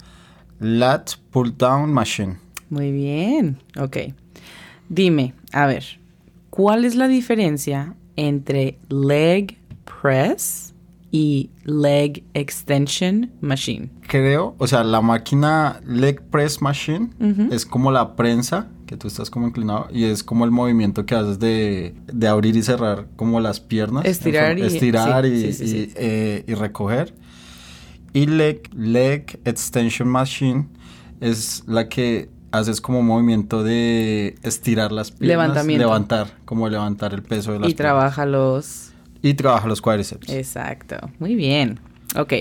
Lat 0.60 1.12
Pull 1.32 1.58
Down 1.58 1.92
Machine. 1.94 2.38
Muy 2.72 2.92
bien, 2.92 3.58
ok. 3.80 3.98
Dime, 4.90 5.34
a 5.54 5.68
ver, 5.68 5.84
¿cuál 6.50 6.84
es 6.86 6.96
la 6.96 7.08
diferencia 7.08 7.94
entre 8.16 8.78
leg 8.90 9.58
press 10.02 10.74
y 11.12 11.50
leg 11.66 12.24
extension 12.34 13.32
machine? 13.42 13.90
Creo, 14.08 14.56
o 14.58 14.68
sea, 14.68 14.84
la 14.84 15.02
máquina 15.02 15.80
Leg 15.86 16.22
Press 16.24 16.62
Machine 16.62 17.12
Ujú. 17.20 17.54
es 17.54 17.66
como 17.66 17.92
la 17.92 18.16
prensa, 18.16 18.68
que 18.86 18.98
tú 18.98 19.08
estás 19.08 19.30
como 19.30 19.48
inclinado, 19.48 19.88
y 19.94 20.04
es 20.06 20.22
como 20.24 20.44
el 20.44 20.52
movimiento 20.52 21.06
que 21.06 21.16
haces 21.16 21.40
de, 21.40 21.96
de 22.12 22.28
abrir 22.28 22.56
y 22.58 22.62
cerrar 22.64 23.08
como 23.16 23.40
las 23.40 23.60
piernas. 23.62 24.04
Estirar 24.06 24.60
y- 24.60 24.64
Estirar 24.64 25.26
sí, 25.26 25.32
y, 25.32 25.42
sí, 25.42 25.54
sí, 25.54 25.68
sí. 25.68 25.78
y, 25.78 25.94
eh, 25.96 26.44
y 26.48 26.54
recoger. 26.56 27.14
Y 28.14 28.26
leg, 28.26 28.70
leg 28.76 29.40
Extension 29.46 30.10
Machine 30.10 30.68
es 31.22 31.64
la 31.68 31.88
que 31.88 32.30
haces 32.52 32.82
como 32.82 33.02
movimiento 33.02 33.64
de 33.64 34.36
estirar 34.44 34.92
las 34.92 35.12
piernas. 35.12 35.28
Levantamiento. 35.30 35.86
Levantar, 35.86 36.28
como 36.46 36.68
levantar 36.70 37.14
el 37.14 37.24
peso 37.24 37.54
de 37.54 37.60
las 37.60 37.70
Y 37.70 37.74
trabaja 37.74 38.26
los... 38.26 38.66
piernas. 38.66 38.92
Y 39.24 39.34
trabaja 39.36 39.68
los 39.68 39.82
cuádriceps. 39.82 40.30
Exacto, 40.30 40.98
muy 41.20 41.36
bien. 41.36 41.80
Ok. 42.18 42.34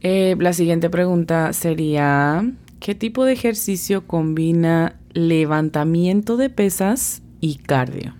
Eh, 0.00 0.36
la 0.38 0.52
siguiente 0.52 0.88
pregunta 0.88 1.52
sería, 1.52 2.48
¿qué 2.78 2.94
tipo 2.94 3.24
de 3.24 3.32
ejercicio 3.32 4.06
combina 4.06 4.96
levantamiento 5.12 6.36
de 6.36 6.50
pesas 6.50 7.22
y 7.40 7.56
cardio? 7.56 8.14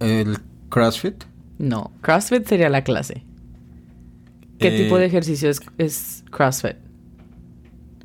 El 0.00 0.38
CrossFit. 0.68 1.24
No, 1.58 1.92
CrossFit 2.02 2.46
sería 2.46 2.68
la 2.68 2.82
clase. 2.82 3.24
¿Qué 4.58 4.76
Eh, 4.76 4.82
tipo 4.84 4.98
de 4.98 5.06
ejercicio 5.06 5.48
es, 5.48 5.60
es 5.78 6.24
CrossFit? 6.30 6.76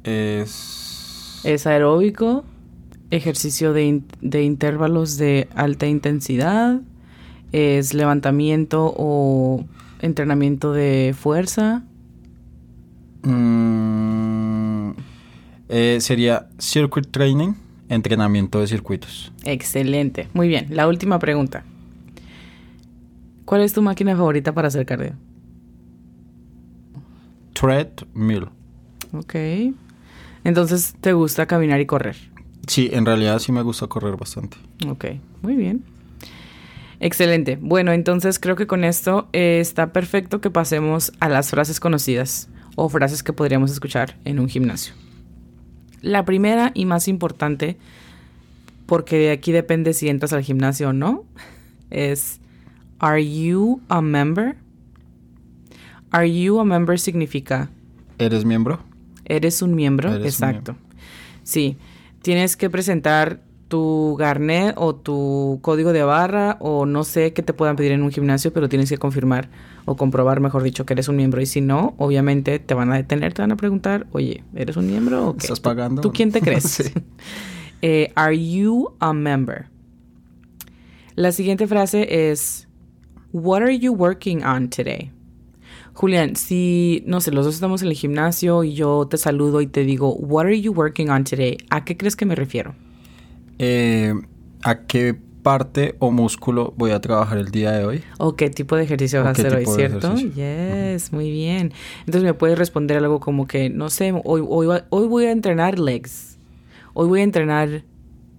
Es... 0.04 0.86
¿Es 1.44 1.68
aeróbico? 1.68 2.44
¿Ejercicio 3.12 3.74
de, 3.74 3.86
in- 3.86 4.06
de 4.22 4.44
intervalos 4.44 5.18
de 5.18 5.48
alta 5.56 5.88
intensidad? 5.88 6.82
¿Es 7.52 7.94
levantamiento 7.94 8.94
o 8.98 9.66
entrenamiento 10.02 10.74
de 10.74 11.16
fuerza? 11.18 11.84
Mm, 13.24 14.92
eh, 15.70 15.98
sería 16.02 16.48
Circuit 16.58 17.08
Training, 17.10 17.54
entrenamiento 17.90 18.60
de 18.60 18.68
circuitos. 18.68 19.32
Excelente. 19.46 20.28
Muy 20.34 20.48
bien. 20.50 20.68
La 20.70 20.88
última 20.88 21.20
pregunta. 21.20 21.64
¿Cuál 23.46 23.62
es 23.62 23.72
tu 23.72 23.82
máquina 23.82 24.16
favorita 24.16 24.52
para 24.54 24.68
hacer 24.68 24.86
cardio? 24.86 25.14
Treadmill. 27.54 28.48
Ok. 29.14 29.36
Entonces, 30.48 30.96
¿te 31.02 31.12
gusta 31.12 31.46
caminar 31.46 31.82
y 31.82 31.86
correr? 31.86 32.16
Sí, 32.68 32.90
en 32.94 33.06
realidad 33.06 33.40
sí 33.40 33.52
me 33.52 33.62
gusta 33.64 33.88
correr 33.88 34.16
bastante. 34.16 34.56
Ok. 34.88 35.08
Muy 35.42 35.56
bien. 35.58 35.84
Excelente. 37.02 37.60
Bueno, 37.62 37.92
entonces 37.92 38.40
creo 38.40 38.56
que 38.56 38.66
con 38.66 38.86
esto 38.86 39.28
eh, 39.34 39.60
está 39.60 39.92
perfecto 39.92 40.40
que 40.40 40.50
pasemos 40.50 41.12
a 41.20 41.28
las 41.28 41.50
frases 41.50 41.82
conocidas 41.82 42.48
o 42.78 42.88
frases 42.88 43.24
que 43.24 43.34
podríamos 43.34 43.72
escuchar 43.72 44.16
en 44.24 44.40
un 44.40 44.48
gimnasio. 44.48 44.94
La 46.02 46.24
primera 46.24 46.72
y 46.74 46.86
más 46.86 47.10
importante, 47.10 47.76
porque 48.86 49.18
de 49.18 49.32
aquí 49.32 49.52
depende 49.52 49.94
si 49.94 50.08
entras 50.08 50.32
al 50.32 50.44
gimnasio 50.44 50.90
o 50.90 50.94
no, 50.94 51.26
es 51.90 52.40
Are 53.00 53.22
you 53.22 53.82
a 53.90 54.02
member? 54.02 54.56
Are 56.12 56.32
you 56.32 56.58
a 56.62 56.64
member 56.64 56.98
significa 56.98 57.70
¿Eres 58.18 58.46
miembro? 58.46 58.87
¿Eres 59.28 59.62
un 59.62 59.76
miembro? 59.76 60.10
Eres 60.10 60.20
un 60.22 60.28
Exacto. 60.50 60.76
Sí. 61.44 61.78
Tienes 62.22 62.58
que 62.58 62.70
presentar 62.70 63.42
tu 63.68 64.16
garnet 64.18 64.74
o 64.78 64.96
tu 64.96 65.60
código 65.62 65.92
de 65.92 66.02
barra 66.04 66.56
o 66.62 66.86
no 66.86 67.04
sé 67.04 67.34
qué 67.34 67.44
te 67.44 67.52
puedan 67.54 67.76
pedir 67.76 67.92
en 67.92 68.02
un 68.04 68.12
gimnasio, 68.12 68.54
pero 68.54 68.70
tienes 68.70 68.90
que 68.90 68.98
confirmar 68.98 69.50
o 69.86 69.96
comprobar, 69.98 70.40
mejor 70.40 70.64
dicho, 70.64 70.86
que 70.86 70.94
eres 70.94 71.10
un 71.10 71.18
miembro. 71.18 71.42
Y 71.42 71.46
si 71.46 71.60
no, 71.60 71.94
obviamente 71.98 72.60
te 72.60 72.74
van 72.74 72.92
a 72.92 72.96
detener, 72.96 73.34
te 73.34 73.42
van 73.42 73.52
a 73.52 73.58
preguntar, 73.58 74.08
oye, 74.14 74.44
¿eres 74.56 74.78
un 74.78 74.88
miembro 74.88 75.28
o 75.30 75.34
qué? 75.36 75.46
¿Estás 75.48 75.60
¿Tú- 75.60 75.64
pagando? 75.64 76.02
¿Tú 76.02 76.12
quién 76.14 76.32
te 76.32 76.42
crees? 76.42 76.64
Sí. 76.64 76.84
Eh, 77.84 78.12
are 78.16 78.36
you 78.36 78.96
a 79.00 79.14
member? 79.14 79.68
La 81.16 81.32
siguiente 81.32 81.68
frase 81.68 82.32
es, 82.32 82.68
What 83.34 83.62
are 83.62 83.78
you 83.78 83.94
working 83.94 84.44
on 84.44 84.70
today? 84.70 85.12
Julián, 85.98 86.36
si, 86.36 87.02
no 87.08 87.22
sé, 87.22 87.32
los 87.32 87.44
dos 87.44 87.56
estamos 87.56 87.82
en 87.82 87.88
el 87.88 87.96
gimnasio 87.96 88.64
y 88.64 88.76
yo 88.76 89.08
te 89.10 89.18
saludo 89.18 89.62
y 89.62 89.68
te 89.68 89.84
digo, 89.84 90.14
What 90.14 90.46
are 90.46 90.62
you 90.62 90.72
working 90.72 91.10
on 91.10 91.24
today? 91.24 91.58
¿A 91.72 91.86
qué 91.86 91.98
crees 91.98 92.16
que 92.16 92.24
me 92.28 92.36
refiero? 92.36 92.76
Eh, 93.58 94.14
¿A 94.64 94.82
qué 94.82 95.16
parte 95.42 95.96
o 95.98 96.12
músculo 96.12 96.76
voy 96.78 96.92
a 96.92 97.02
trabajar 97.02 97.40
el 97.40 97.50
día 97.50 97.72
de 97.72 97.84
hoy? 97.84 98.04
¿O 98.20 98.36
qué 98.36 98.52
tipo 98.52 98.76
de 98.76 98.84
ejercicio 98.84 99.22
¿O 99.22 99.24
vas 99.24 99.40
a 99.40 99.42
hacer 99.42 99.56
hoy, 99.56 99.66
cierto? 99.66 100.14
Yes, 100.14 101.12
muy 101.12 101.32
bien. 101.32 101.74
Entonces 102.02 102.22
me 102.22 102.36
puedes 102.36 102.60
responder 102.60 102.98
algo 102.98 103.20
como 103.20 103.48
que, 103.48 103.72
no 103.72 103.90
sé, 103.90 104.12
hoy, 104.24 104.44
hoy, 104.48 104.68
hoy 104.92 105.08
voy 105.08 105.26
a 105.26 105.32
entrenar 105.32 105.80
legs. 105.80 106.38
Hoy 106.94 107.08
voy 107.08 107.22
a 107.22 107.24
entrenar 107.24 107.84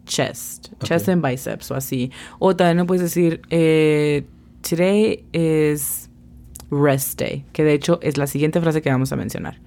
chest, 0.06 0.68
chest 0.84 1.08
Ok. 1.08 1.12
and 1.12 1.26
biceps 1.26 1.72
o 1.72 1.74
así. 1.74 2.12
O 2.38 2.54
también 2.54 2.76
me 2.76 2.84
puedes 2.84 3.02
decir, 3.02 3.40
eh, 3.50 4.24
today 4.62 5.24
is 5.32 6.07
rest 6.70 7.18
day, 7.18 7.44
que 7.52 7.64
de 7.64 7.75
hecho 7.75 7.98
es 8.02 8.16
la 8.16 8.26
siguiente 8.26 8.60
frase 8.60 8.82
que 8.82 8.90
vamos 8.90 9.12
a 9.12 9.16
mencionar. 9.16 9.60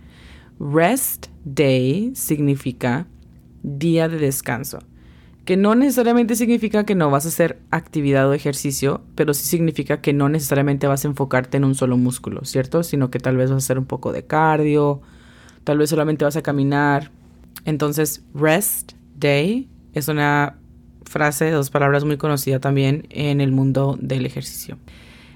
Rest 0.59 1.27
day 1.43 2.11
significa 2.15 3.07
día 3.63 4.07
de 4.07 4.17
descanso, 4.17 4.79
que 5.45 5.57
no 5.57 5.75
necesariamente 5.75 6.35
significa 6.35 6.85
que 6.85 6.95
no 6.95 7.09
vas 7.09 7.25
a 7.25 7.29
hacer 7.29 7.59
actividad 7.71 8.29
o 8.29 8.33
ejercicio, 8.33 9.01
pero 9.15 9.33
sí 9.33 9.45
significa 9.45 10.01
que 10.01 10.13
no 10.13 10.29
necesariamente 10.29 10.87
vas 10.87 11.03
a 11.03 11.07
enfocarte 11.07 11.57
en 11.57 11.63
un 11.63 11.75
solo 11.75 11.97
músculo, 11.97 12.45
¿cierto? 12.45 12.83
Sino 12.83 13.09
que 13.09 13.19
tal 13.19 13.37
vez 13.37 13.49
vas 13.49 13.55
a 13.55 13.65
hacer 13.65 13.79
un 13.79 13.85
poco 13.85 14.11
de 14.11 14.25
cardio, 14.25 15.01
tal 15.63 15.79
vez 15.79 15.89
solamente 15.89 16.25
vas 16.25 16.35
a 16.35 16.43
caminar. 16.43 17.11
Entonces, 17.65 18.23
rest 18.33 18.93
day 19.17 19.67
es 19.93 20.07
una 20.07 20.57
frase 21.03 21.51
dos 21.51 21.69
palabras 21.69 22.05
muy 22.05 22.17
conocida 22.17 22.59
también 22.59 23.07
en 23.09 23.41
el 23.41 23.51
mundo 23.51 23.97
del 23.99 24.25
ejercicio. 24.25 24.77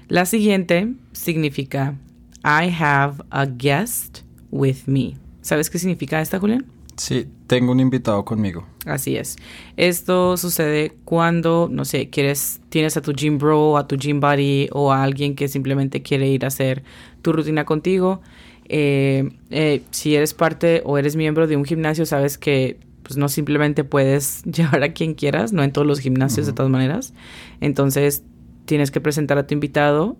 La 0.08 0.24
siguiente 0.24 0.92
significa 1.12 1.96
I 2.44 2.72
have 2.78 3.24
a 3.30 3.46
guest 3.46 4.20
with 4.52 4.86
me. 4.86 5.16
¿Sabes 5.40 5.68
qué 5.68 5.80
significa 5.80 6.20
esta, 6.20 6.38
Julián? 6.38 6.64
Sí, 6.96 7.26
tengo 7.48 7.72
un 7.72 7.80
invitado 7.80 8.24
conmigo. 8.24 8.64
Así 8.86 9.16
es. 9.16 9.36
Esto 9.76 10.36
sucede 10.36 10.92
cuando, 11.04 11.68
no 11.70 11.84
sé, 11.84 12.08
quieres, 12.08 12.60
tienes 12.68 12.96
a 12.96 13.02
tu 13.02 13.12
gym 13.12 13.36
bro, 13.36 13.76
a 13.76 13.88
tu 13.88 13.96
gym 13.96 14.20
buddy 14.20 14.68
o 14.72 14.92
a 14.92 15.02
alguien 15.02 15.34
que 15.34 15.48
simplemente 15.48 16.02
quiere 16.02 16.28
ir 16.28 16.44
a 16.44 16.48
hacer 16.48 16.84
tu 17.20 17.32
rutina 17.32 17.64
contigo. 17.64 18.22
Eh, 18.68 19.28
eh, 19.50 19.82
si 19.90 20.14
eres 20.14 20.34
parte 20.34 20.82
o 20.84 20.98
eres 20.98 21.16
miembro 21.16 21.48
de 21.48 21.56
un 21.56 21.64
gimnasio, 21.64 22.06
sabes 22.06 22.38
que 22.38 22.78
pues, 23.02 23.16
no 23.16 23.28
simplemente 23.28 23.82
puedes 23.82 24.42
llevar 24.44 24.84
a 24.84 24.92
quien 24.92 25.14
quieras, 25.14 25.52
no 25.52 25.64
en 25.64 25.72
todos 25.72 25.86
los 25.86 25.98
gimnasios 25.98 26.46
de 26.46 26.52
todas 26.52 26.70
maneras. 26.70 27.12
Entonces 27.60 28.22
tienes 28.66 28.90
que 28.90 29.00
presentar 29.00 29.38
a 29.38 29.46
tu 29.46 29.54
invitado 29.54 30.16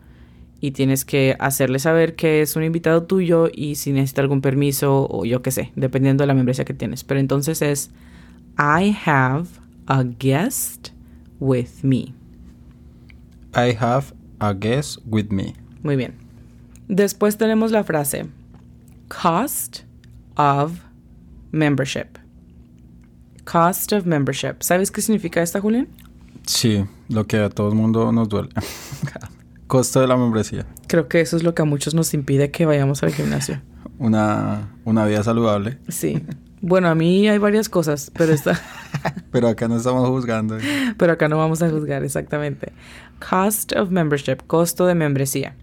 y 0.61 0.71
tienes 0.71 1.05
que 1.05 1.37
hacerle 1.39 1.79
saber 1.79 2.17
que 2.17 2.41
es 2.41 2.57
un 2.57 2.65
invitado 2.65 3.03
tuyo 3.03 3.49
y 3.53 3.75
si 3.75 3.93
necesita 3.93 4.23
algún 4.23 4.41
permiso 4.41 5.07
o 5.11 5.25
yo 5.25 5.43
qué 5.43 5.51
sé, 5.51 5.73
dependiendo 5.77 6.23
de 6.23 6.29
la 6.29 6.35
membresía 6.35 6.65
que 6.65 6.75
tienes. 6.75 7.05
Pero 7.05 7.21
entonces 7.21 7.61
es 7.61 7.91
I 8.59 8.97
have 9.05 9.49
a 9.87 10.03
guest 10.03 10.89
with 11.41 11.83
me. 11.83 12.15
I 13.55 13.77
have 13.79 14.15
a 14.39 14.55
guest 14.55 14.99
with 15.07 15.27
me. 15.31 15.55
Muy 15.83 15.97
bien. 15.97 16.15
Después 16.89 17.37
tenemos 17.37 17.73
la 17.73 17.85
frase 17.85 18.27
cost 19.09 19.81
of 20.37 20.81
membership. 21.53 22.19
Cost 23.45 23.93
of 23.93 24.07
membership. 24.07 24.63
¿Sabes 24.63 24.91
qué 24.91 25.01
significa 25.01 25.43
esta, 25.43 25.61
Julián? 25.61 25.89
Sí, 26.47 26.85
lo 27.09 27.27
que 27.27 27.39
a 27.39 27.51
todo 27.51 27.69
el 27.69 27.75
mundo 27.75 28.11
nos 28.13 28.29
duele. 28.29 28.49
Costo 29.67 30.01
de 30.01 30.07
la 30.07 30.17
membresía. 30.17 30.65
Creo 30.87 31.09
que 31.09 31.21
eso 31.21 31.37
es 31.37 31.43
lo 31.43 31.55
que 31.55 31.63
a 31.63 31.65
muchos 31.65 31.95
nos 31.95 32.15
impide 32.15 32.51
que 32.51 32.67
vayamos 32.67 33.03
al 33.03 33.13
gimnasio. 33.13 33.61
Una, 33.99 34.71
una 34.85 35.05
vida 35.07 35.23
saludable. 35.23 35.79
Sí. 35.89 36.23
Bueno, 36.61 36.89
a 36.89 36.95
mí 36.95 37.29
hay 37.29 37.39
varias 37.39 37.69
cosas, 37.69 38.11
pero 38.17 38.33
está, 38.33 38.61
Pero 39.31 39.49
acá 39.49 39.69
no 39.69 39.77
estamos 39.77 40.09
juzgando. 40.09 40.57
pero 40.97 41.13
acá 41.13 41.29
no 41.29 41.37
vamos 41.37 41.63
a 41.63 41.71
juzgar 41.71 42.05
exactamente. 42.05 42.73
Cost 43.29 43.73
of 43.77 43.91
membership, 43.91 44.39
costo 44.47 44.87
de 44.87 44.95
membresía. 44.95 45.55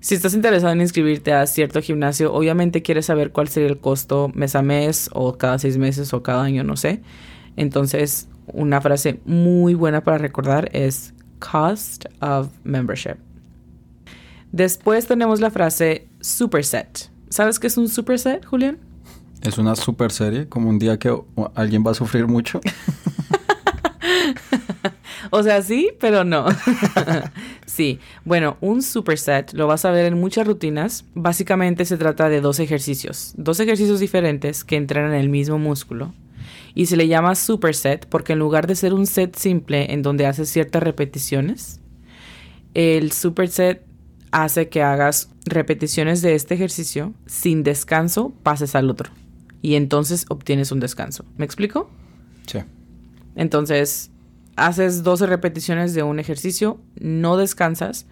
Si 0.00 0.14
estás 0.14 0.34
interesado 0.34 0.72
en 0.72 0.80
inscribirte 0.80 1.32
a 1.32 1.46
cierto 1.46 1.82
gimnasio, 1.82 2.32
obviamente 2.32 2.82
quieres 2.82 3.06
saber 3.06 3.32
cuál 3.32 3.48
sería 3.48 3.68
el 3.68 3.78
costo 3.78 4.30
mes 4.34 4.54
a 4.54 4.62
mes 4.62 5.10
o 5.12 5.36
cada 5.36 5.58
seis 5.58 5.76
meses 5.76 6.12
o 6.14 6.22
cada 6.22 6.42
año, 6.42 6.62
no 6.62 6.76
sé. 6.76 7.02
Entonces, 7.56 8.28
una 8.52 8.80
frase 8.80 9.20
muy 9.24 9.74
buena 9.74 10.02
para 10.02 10.18
recordar 10.18 10.68
es 10.72 11.14
cost 11.38 12.06
of 12.20 12.48
membership. 12.64 13.16
Después 14.52 15.06
tenemos 15.06 15.40
la 15.40 15.50
frase 15.50 16.08
superset. 16.20 17.10
¿Sabes 17.28 17.58
qué 17.58 17.66
es 17.66 17.76
un 17.76 17.88
superset, 17.88 18.44
Julián? 18.44 18.78
Es 19.42 19.58
una 19.58 19.76
super 19.76 20.10
serie, 20.10 20.48
como 20.48 20.68
un 20.68 20.78
día 20.78 20.98
que 20.98 21.14
alguien 21.54 21.84
va 21.86 21.92
a 21.92 21.94
sufrir 21.94 22.26
mucho. 22.26 22.60
O 25.30 25.42
sea, 25.42 25.62
sí, 25.62 25.90
pero 26.00 26.24
no. 26.24 26.46
sí. 27.66 27.98
Bueno, 28.24 28.56
un 28.60 28.82
superset 28.82 29.52
lo 29.52 29.66
vas 29.66 29.84
a 29.84 29.90
ver 29.90 30.06
en 30.06 30.18
muchas 30.18 30.46
rutinas. 30.46 31.04
Básicamente 31.14 31.84
se 31.84 31.96
trata 31.96 32.28
de 32.28 32.40
dos 32.40 32.60
ejercicios. 32.60 33.34
Dos 33.36 33.60
ejercicios 33.60 34.00
diferentes 34.00 34.64
que 34.64 34.76
entrenan 34.76 35.14
el 35.14 35.28
mismo 35.28 35.58
músculo. 35.58 36.14
Y 36.78 36.86
se 36.86 36.96
le 36.96 37.08
llama 37.08 37.34
superset 37.34 38.06
porque 38.06 38.34
en 38.34 38.38
lugar 38.38 38.68
de 38.68 38.76
ser 38.76 38.94
un 38.94 39.08
set 39.08 39.34
simple 39.34 39.92
en 39.92 40.02
donde 40.02 40.26
haces 40.26 40.48
ciertas 40.48 40.80
repeticiones, 40.80 41.80
el 42.72 43.10
superset 43.10 43.84
hace 44.30 44.68
que 44.68 44.80
hagas 44.80 45.28
repeticiones 45.44 46.22
de 46.22 46.36
este 46.36 46.54
ejercicio 46.54 47.14
sin 47.26 47.64
descanso, 47.64 48.32
pases 48.44 48.76
al 48.76 48.90
otro. 48.90 49.10
Y 49.60 49.74
entonces 49.74 50.24
obtienes 50.28 50.70
un 50.70 50.78
descanso. 50.78 51.24
¿Me 51.36 51.44
explico? 51.44 51.90
Sí. 52.46 52.60
Entonces, 53.34 54.12
haces 54.54 55.02
12 55.02 55.26
repeticiones 55.26 55.94
de 55.94 56.04
un 56.04 56.20
ejercicio, 56.20 56.78
no 57.00 57.36
descansas, 57.36 58.06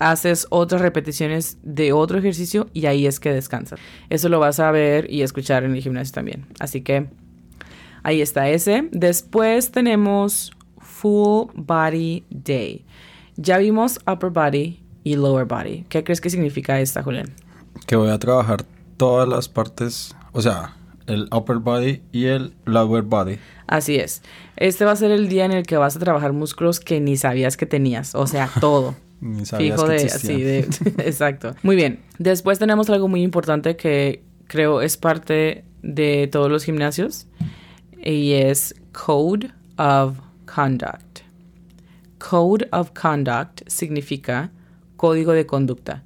haces 0.00 0.46
otras 0.50 0.82
repeticiones 0.82 1.56
de 1.62 1.94
otro 1.94 2.18
ejercicio 2.18 2.68
y 2.74 2.84
ahí 2.84 3.06
es 3.06 3.20
que 3.20 3.32
descansas. 3.32 3.80
Eso 4.10 4.28
lo 4.28 4.38
vas 4.38 4.60
a 4.60 4.70
ver 4.70 5.10
y 5.10 5.22
escuchar 5.22 5.64
en 5.64 5.74
el 5.74 5.80
gimnasio 5.80 6.12
también. 6.12 6.44
Así 6.58 6.82
que 6.82 7.08
ahí 8.02 8.20
está 8.20 8.48
ese. 8.48 8.88
Después 8.92 9.70
tenemos 9.70 10.52
Full 10.78 11.50
Body 11.54 12.24
Day. 12.30 12.84
Ya 13.36 13.58
vimos 13.58 13.98
Upper 14.06 14.30
Body 14.30 14.82
y 15.04 15.16
Lower 15.16 15.46
Body. 15.46 15.84
¿Qué 15.88 16.04
crees 16.04 16.20
que 16.20 16.30
significa 16.30 16.80
esta, 16.80 17.02
Julián? 17.02 17.34
Que 17.86 17.96
voy 17.96 18.10
a 18.10 18.18
trabajar 18.18 18.64
todas 18.96 19.28
las 19.28 19.48
partes, 19.48 20.14
o 20.32 20.42
sea, 20.42 20.76
el 21.06 21.28
upper 21.34 21.56
body 21.56 22.02
y 22.12 22.26
el 22.26 22.54
lower 22.64 23.02
body. 23.02 23.38
Así 23.66 23.96
es. 23.96 24.22
Este 24.56 24.84
va 24.84 24.92
a 24.92 24.96
ser 24.96 25.10
el 25.10 25.28
día 25.28 25.44
en 25.44 25.52
el 25.52 25.66
que 25.66 25.76
vas 25.76 25.96
a 25.96 25.98
trabajar 25.98 26.32
músculos 26.32 26.80
que 26.80 27.00
ni 27.00 27.16
sabías 27.16 27.56
que 27.56 27.66
tenías. 27.66 28.14
O 28.14 28.26
sea, 28.26 28.50
todo. 28.60 28.94
Ni 29.20 29.46
sabías 29.46 29.76
Fijo 29.76 29.86
que 29.86 30.44
de, 30.44 30.58
exacto. 31.06 31.54
Muy 31.62 31.76
bien. 31.76 32.00
Después 32.18 32.58
tenemos 32.58 32.90
algo 32.90 33.06
muy 33.06 33.22
importante 33.22 33.76
que 33.76 34.24
creo 34.48 34.82
es 34.82 34.96
parte 34.96 35.64
de 35.80 36.28
todos 36.30 36.50
los 36.50 36.64
gimnasios 36.64 37.28
y 38.02 38.32
es 38.32 38.74
Code 38.92 39.50
of 39.78 40.18
Conduct. 40.46 41.20
Code 42.18 42.68
of 42.72 42.90
Conduct 42.92 43.62
significa 43.66 44.50
código 44.96 45.32
de 45.32 45.46
conducta. 45.46 46.02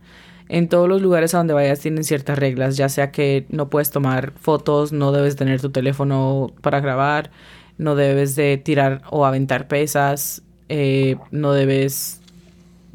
En 0.49 0.69
todos 0.69 0.89
los 0.89 1.03
lugares 1.03 1.35
a 1.35 1.39
donde 1.39 1.55
vayas 1.55 1.81
tienen 1.81 2.05
ciertas 2.05 2.39
reglas, 2.39 2.77
ya 2.77 2.89
sea 2.89 3.11
que 3.11 3.47
no 3.49 3.69
puedes 3.69 3.91
tomar 3.91 4.33
fotos, 4.39 4.93
no 4.93 5.11
debes 5.11 5.37
tener 5.37 5.61
tu 5.61 5.71
teléfono 5.71 6.53
para 6.61 6.81
grabar, 6.81 7.31
no 7.79 7.97
debes 7.97 8.37
de 8.37 8.57
tirar 8.57 9.03
o 9.11 9.27
aventar 9.27 9.67
pesas, 9.67 10.43
eh, 10.69 11.17
no 11.33 11.53
debes 11.53 12.21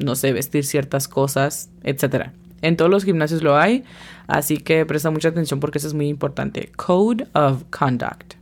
no 0.02 0.16
sé, 0.16 0.32
vestir 0.32 0.64
ciertas 0.64 1.08
cosas, 1.08 1.70
etcétera. 1.82 2.32
En 2.60 2.76
todos 2.76 2.90
los 2.90 3.04
gimnasios 3.04 3.42
lo 3.42 3.56
hay, 3.56 3.84
así 4.26 4.58
que 4.58 4.86
presta 4.86 5.10
mucha 5.10 5.28
atención 5.28 5.60
porque 5.60 5.78
eso 5.78 5.88
es 5.88 5.94
muy 5.94 6.08
importante. 6.08 6.70
Code 6.76 7.26
of 7.34 7.64
Conduct. 7.70 8.41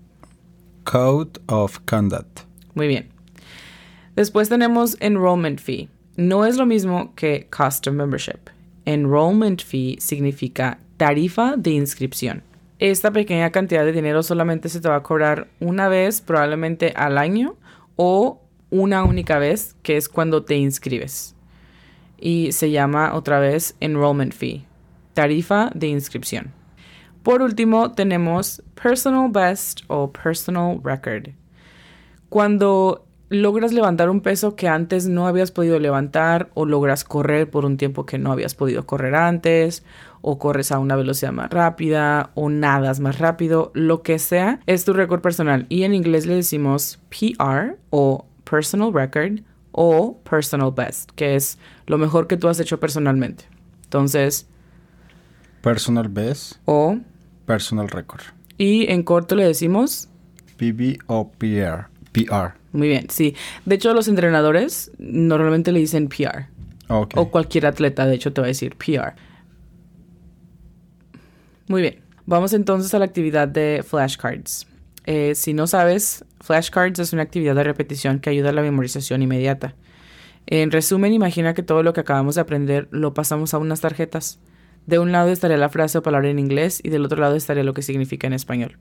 Code 0.90 1.40
of 1.46 1.79
Conduct. 1.87 2.40
Muy 2.74 2.88
bien. 2.88 3.11
Después 4.16 4.48
tenemos 4.48 4.96
Enrollment 4.98 5.61
Fee. 5.61 5.88
No 6.16 6.44
es 6.44 6.57
lo 6.57 6.66
mismo 6.66 7.14
que 7.14 7.46
Cost 7.48 7.87
of 7.87 7.94
Membership. 7.94 8.50
Enrollment 8.87 9.62
Fee 9.62 9.98
significa 10.00 10.81
tarifa 10.96 11.55
de 11.57 11.70
inscripción. 11.70 12.42
Esta 12.81 13.12
pequeña 13.12 13.53
cantidad 13.53 13.85
de 13.85 13.92
dinero 13.92 14.24
solamente 14.24 14.68
se 14.68 14.81
te 14.81 14.88
va 14.88 14.96
a 14.96 15.03
cobrar 15.05 15.46
una 15.61 15.88
vez, 15.88 16.20
probablemente 16.20 16.92
al 16.96 17.18
año, 17.18 17.55
o 17.94 18.42
una 18.70 19.05
única 19.05 19.38
vez, 19.38 19.76
que 19.85 19.96
es 19.96 20.09
cuando 20.09 20.42
te 20.42 20.57
inscribes. 20.57 21.37
Y 22.18 22.50
se 22.50 22.72
llama 22.72 23.14
otra 23.14 23.38
vez 23.38 23.76
Enrollment 23.79 24.33
Fee, 24.33 24.64
tarifa 25.14 25.70
de 25.72 25.87
inscripción. 25.87 26.60
Por 27.22 27.42
último, 27.42 27.92
tenemos 27.92 28.62
Personal 28.80 29.30
Best 29.30 29.83
o 29.88 30.11
Personal 30.12 30.80
Record. 30.83 31.35
Cuando 32.28 33.04
logras 33.30 33.72
levantar 33.72 34.11
un 34.11 34.22
peso 34.22 34.56
que 34.56 34.68
antes 34.68 35.06
no 35.06 35.26
habías 35.26 35.52
podido 35.52 35.78
levantar 35.78 36.50
o 36.54 36.66
logras 36.66 37.04
correr 37.04 37.48
por 37.48 37.64
un 37.64 37.76
tiempo 37.76 38.04
que 38.04 38.18
no 38.18 38.33
habías 38.33 38.56
podido 38.56 38.87
correr 38.87 39.14
antes 39.14 39.85
o 40.20 40.38
corres 40.38 40.72
a 40.72 40.80
una 40.80 40.96
velocidad 40.96 41.33
más 41.33 41.50
rápida 41.50 42.30
o 42.35 42.50
nadas 42.50 43.00
más 43.00 43.18
rápido, 43.18 43.70
lo 43.74 44.02
que 44.02 44.18
sea, 44.18 44.61
es 44.66 44.85
tu 44.85 44.92
récord 44.92 45.20
personal 45.20 45.66
y 45.68 45.85
en 45.85 45.94
inglés 45.94 46.26
le 46.26 46.35
decimos 46.35 46.98
PR 47.09 47.76
o 47.90 48.26
personal 48.44 48.92
record 48.92 49.40
o 49.72 50.18
personal 50.28 50.72
best, 50.74 51.11
que 51.12 51.37
es 51.37 51.59
lo 51.87 51.98
mejor 51.98 52.26
que 52.26 52.37
tú 52.37 52.48
has 52.48 52.59
hecho 52.59 52.80
personalmente. 52.80 53.44
Entonces, 53.85 54.48
Personal 55.62 56.09
best, 56.09 56.54
o 56.64 56.98
personal 57.52 57.88
record. 57.88 58.22
y 58.58 58.90
en 58.90 59.02
corto 59.02 59.34
le 59.34 59.44
decimos 59.44 60.08
PB 60.56 60.98
o 61.06 61.30
PR. 61.32 61.88
PR. 62.12 62.54
Muy 62.72 62.88
bien, 62.88 63.06
sí. 63.08 63.34
De 63.64 63.76
hecho, 63.76 63.94
los 63.94 64.08
entrenadores 64.08 64.90
normalmente 64.98 65.72
le 65.72 65.80
dicen 65.80 66.08
PR. 66.08 66.48
O 66.88 67.30
cualquier 67.30 67.66
atleta, 67.66 68.06
de 68.06 68.16
hecho 68.16 68.32
te 68.32 68.40
va 68.40 68.46
a 68.46 68.48
decir 68.48 68.76
PR. 68.76 69.14
Muy 71.68 71.82
bien. 71.82 72.00
Vamos 72.26 72.52
entonces 72.52 72.92
a 72.94 72.98
la 72.98 73.04
actividad 73.04 73.48
de 73.48 73.84
flashcards. 73.86 74.66
Eh, 75.06 75.34
si 75.34 75.54
no 75.54 75.66
sabes, 75.66 76.24
flashcards 76.40 76.98
es 76.98 77.12
una 77.12 77.22
actividad 77.22 77.54
de 77.54 77.64
repetición 77.64 78.20
que 78.20 78.30
ayuda 78.30 78.50
a 78.50 78.52
la 78.52 78.62
memorización 78.62 79.22
inmediata. 79.22 79.74
En 80.46 80.70
resumen, 80.70 81.12
imagina 81.12 81.54
que 81.54 81.62
todo 81.62 81.82
lo 81.82 81.92
que 81.92 82.00
acabamos 82.00 82.34
de 82.34 82.40
aprender 82.40 82.88
lo 82.90 83.14
pasamos 83.14 83.54
a 83.54 83.58
unas 83.58 83.80
tarjetas. 83.80 84.40
De 84.87 84.99
un 84.99 85.12
lado 85.12 85.31
estaría 85.31 85.57
la 85.57 85.69
frase 85.69 85.99
o 85.99 86.03
palabra 86.03 86.29
en 86.29 86.38
inglés 86.38 86.81
y 86.83 86.90
del 86.90 87.05
otro 87.05 87.21
lado 87.21 87.37
estaría 87.37 87.64
lo 87.64 87.75
que 87.75 87.83
significa 87.83 88.27
en 88.27 88.33
español. 88.33 88.79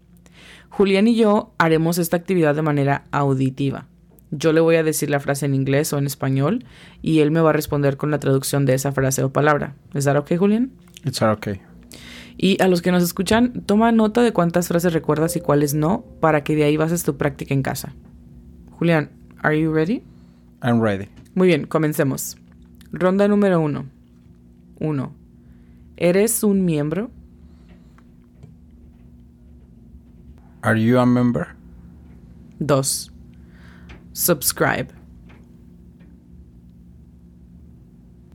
Julián 0.70 1.08
y 1.08 1.16
yo 1.16 1.54
haremos 1.58 1.98
esta 1.98 2.18
actividad 2.18 2.56
de 2.56 2.62
manera 2.62 3.06
auditiva. 3.12 3.88
Yo 4.32 4.54
le 4.54 4.62
voy 4.62 4.76
a 4.76 4.84
decir 4.84 5.10
la 5.10 5.20
frase 5.20 5.46
en 5.46 5.56
inglés 5.56 5.92
o 5.92 5.98
en 5.98 6.06
español 6.06 6.64
y 7.02 7.20
él 7.20 7.32
me 7.32 7.42
va 7.42 7.50
a 7.50 7.54
responder 7.54 7.98
con 7.98 8.12
la 8.12 8.20
traducción 8.20 8.66
de 8.66 8.76
esa 8.76 8.92
frase 8.92 9.24
o 9.24 9.34
palabra. 9.34 9.76
¿Es 9.94 10.06
that 10.06 10.18
okay, 10.18 10.38
Julián? 10.38 10.72
It's 11.04 11.22
okay. 11.22 11.62
Y 12.38 12.62
a 12.62 12.68
los 12.68 12.82
que 12.82 12.92
nos 12.92 13.04
escuchan, 13.04 13.64
toma 13.66 13.92
nota 13.92 14.22
de 14.22 14.32
cuántas 14.32 14.68
frases 14.68 14.94
recuerdas 14.94 15.36
y 15.36 15.42
cuáles 15.42 15.74
no, 15.74 16.06
para 16.22 16.44
que 16.44 16.56
de 16.56 16.64
ahí 16.64 16.78
bases 16.78 17.04
tu 17.04 17.18
práctica 17.18 17.54
en 17.54 17.64
casa. 17.64 17.96
Julián, 18.78 19.10
¿are 19.42 19.60
you 19.60 19.74
ready? 19.74 20.04
I'm 20.62 20.82
ready. 20.82 21.10
Muy 21.34 21.48
bien, 21.48 21.66
comencemos. 21.66 22.38
Ronda 22.94 23.28
número 23.28 23.60
uno. 23.60 23.88
Uno. 24.80 25.19
¿Eres 26.02 26.46
un 26.46 26.64
miembro? 26.64 27.12
Are 30.64 30.82
you 30.82 30.98
a 30.98 31.06
member? 31.06 31.58
Dos. 32.58 33.12
Subscribe. 34.14 34.94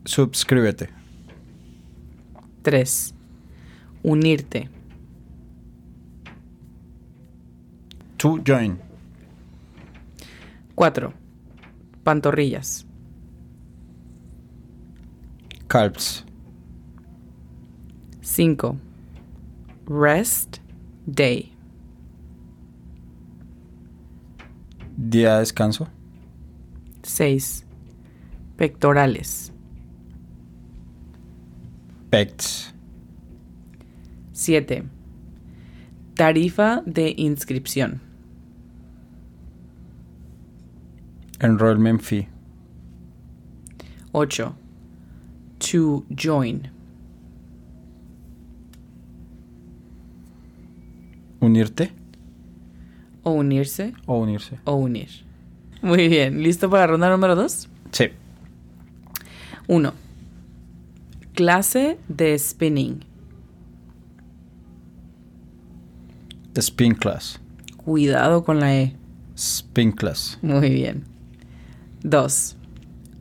Suscríbete. 0.04 0.90
Tres. 2.60 3.14
Unirte. 4.02 4.68
To 8.18 8.42
join. 8.44 8.78
Cuatro. 10.74 11.14
Pantorrillas. 12.04 12.84
Calves. 15.66 16.26
Cinco. 18.34 18.76
Rest 19.86 20.58
day. 21.06 21.52
Día 24.96 25.34
de 25.34 25.38
descanso. 25.38 25.86
6. 27.04 27.64
Pectorales. 28.56 29.52
Pecs. 32.10 32.74
7. 34.32 34.82
Tarifa 36.16 36.82
de 36.86 37.14
inscripción. 37.16 38.00
Enrollment 41.40 42.02
fee. 42.02 42.26
8. 44.12 44.56
To 45.60 46.04
join. 46.10 46.73
Unirte 51.44 51.92
O 53.22 53.32
unirse 53.32 53.92
o 54.06 54.18
unirse. 54.18 54.58
o 54.64 54.74
unir. 54.76 55.08
Muy 55.82 56.08
bien. 56.08 56.42
¿Listo 56.42 56.70
para 56.70 56.86
ronda 56.86 57.10
número 57.10 57.34
2? 57.36 57.68
Sí. 57.92 58.04
1. 59.68 59.92
Clase 61.34 61.98
de 62.08 62.38
spinning. 62.38 63.04
Spin 66.56 66.94
class. 66.94 67.40
Cuidado 67.76 68.44
con 68.44 68.60
la 68.60 68.74
E. 68.74 68.96
Spin 69.36 69.92
class. 69.92 70.38
Muy 70.40 70.70
bien. 70.70 71.04
2. 72.04 72.56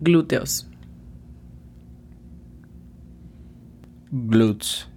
Glúteos. 0.02 0.68
Glutes. 4.12 4.88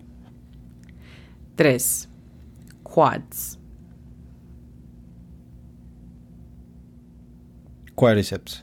3. 1.57 2.06
Quads. 2.97 3.59
Quadriceps. 7.95 8.63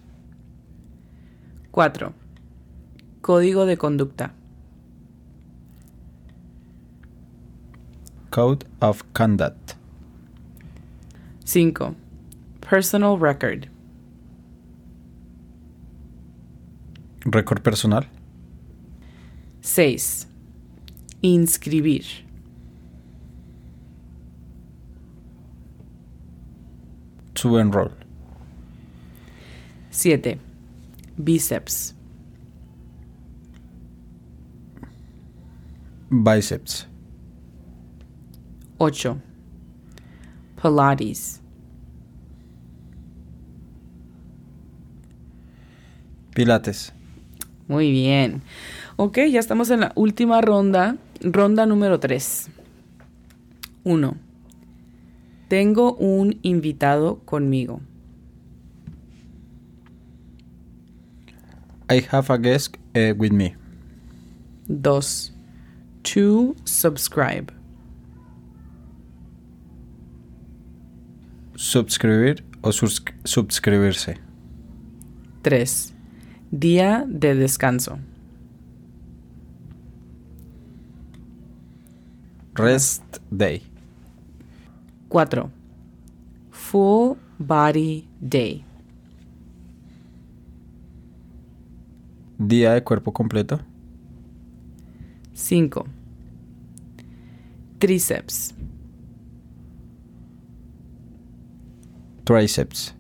4. 1.69 2.11
Código 3.21 3.67
de 3.67 3.77
conducta. 3.77 4.33
Code 8.31 8.65
of 8.81 9.03
conduct. 9.13 9.75
5. 11.45 11.95
Personal 12.59 13.19
record. 13.19 13.69
Récord 17.23 17.61
personal. 17.61 18.07
6. 19.61 20.25
Inscribir. 21.21 22.22
To 27.43 27.59
enroll. 27.59 27.91
7. 29.91 30.39
Bíceps. 31.17 31.93
Biceps. 36.09 36.87
8. 38.77 39.17
Pilates. 40.55 41.41
Pilates. 46.33 46.93
Muy 47.67 47.91
bien. 47.91 48.41
Ok, 48.95 49.17
ya 49.29 49.41
estamos 49.41 49.69
en 49.69 49.81
la 49.81 49.91
última 49.95 50.39
ronda. 50.39 50.95
Ronda 51.19 51.65
número 51.65 51.99
3. 51.99 52.49
1. 53.83 54.22
Tengo 55.53 55.93
un 55.97 56.39
invitado 56.41 57.19
conmigo. 57.25 57.79
I 61.91 62.01
have 62.11 62.31
a 62.31 62.39
guest 62.39 62.75
eh, 62.95 63.11
with 63.15 63.31
me. 63.31 63.55
2. 64.67 65.31
To 66.05 66.55
subscribe. 66.65 67.53
Suscribir 71.55 72.43
o 72.63 72.71
sus- 72.71 73.03
suscribirse. 73.23 74.17
3. 75.43 75.93
Día 76.49 77.05
de 77.07 77.35
descanso. 77.35 77.99
Rest 82.55 83.03
day. 83.29 83.61
4. 85.13 85.47
Full 86.49 87.17
body 87.37 88.09
day. 88.19 88.65
Día 92.39 92.73
de 92.73 92.83
cuerpo 92.83 93.13
completo. 93.13 93.59
5. 95.33 95.85
Tríceps. 97.77 98.55
Triceps. 102.23 102.95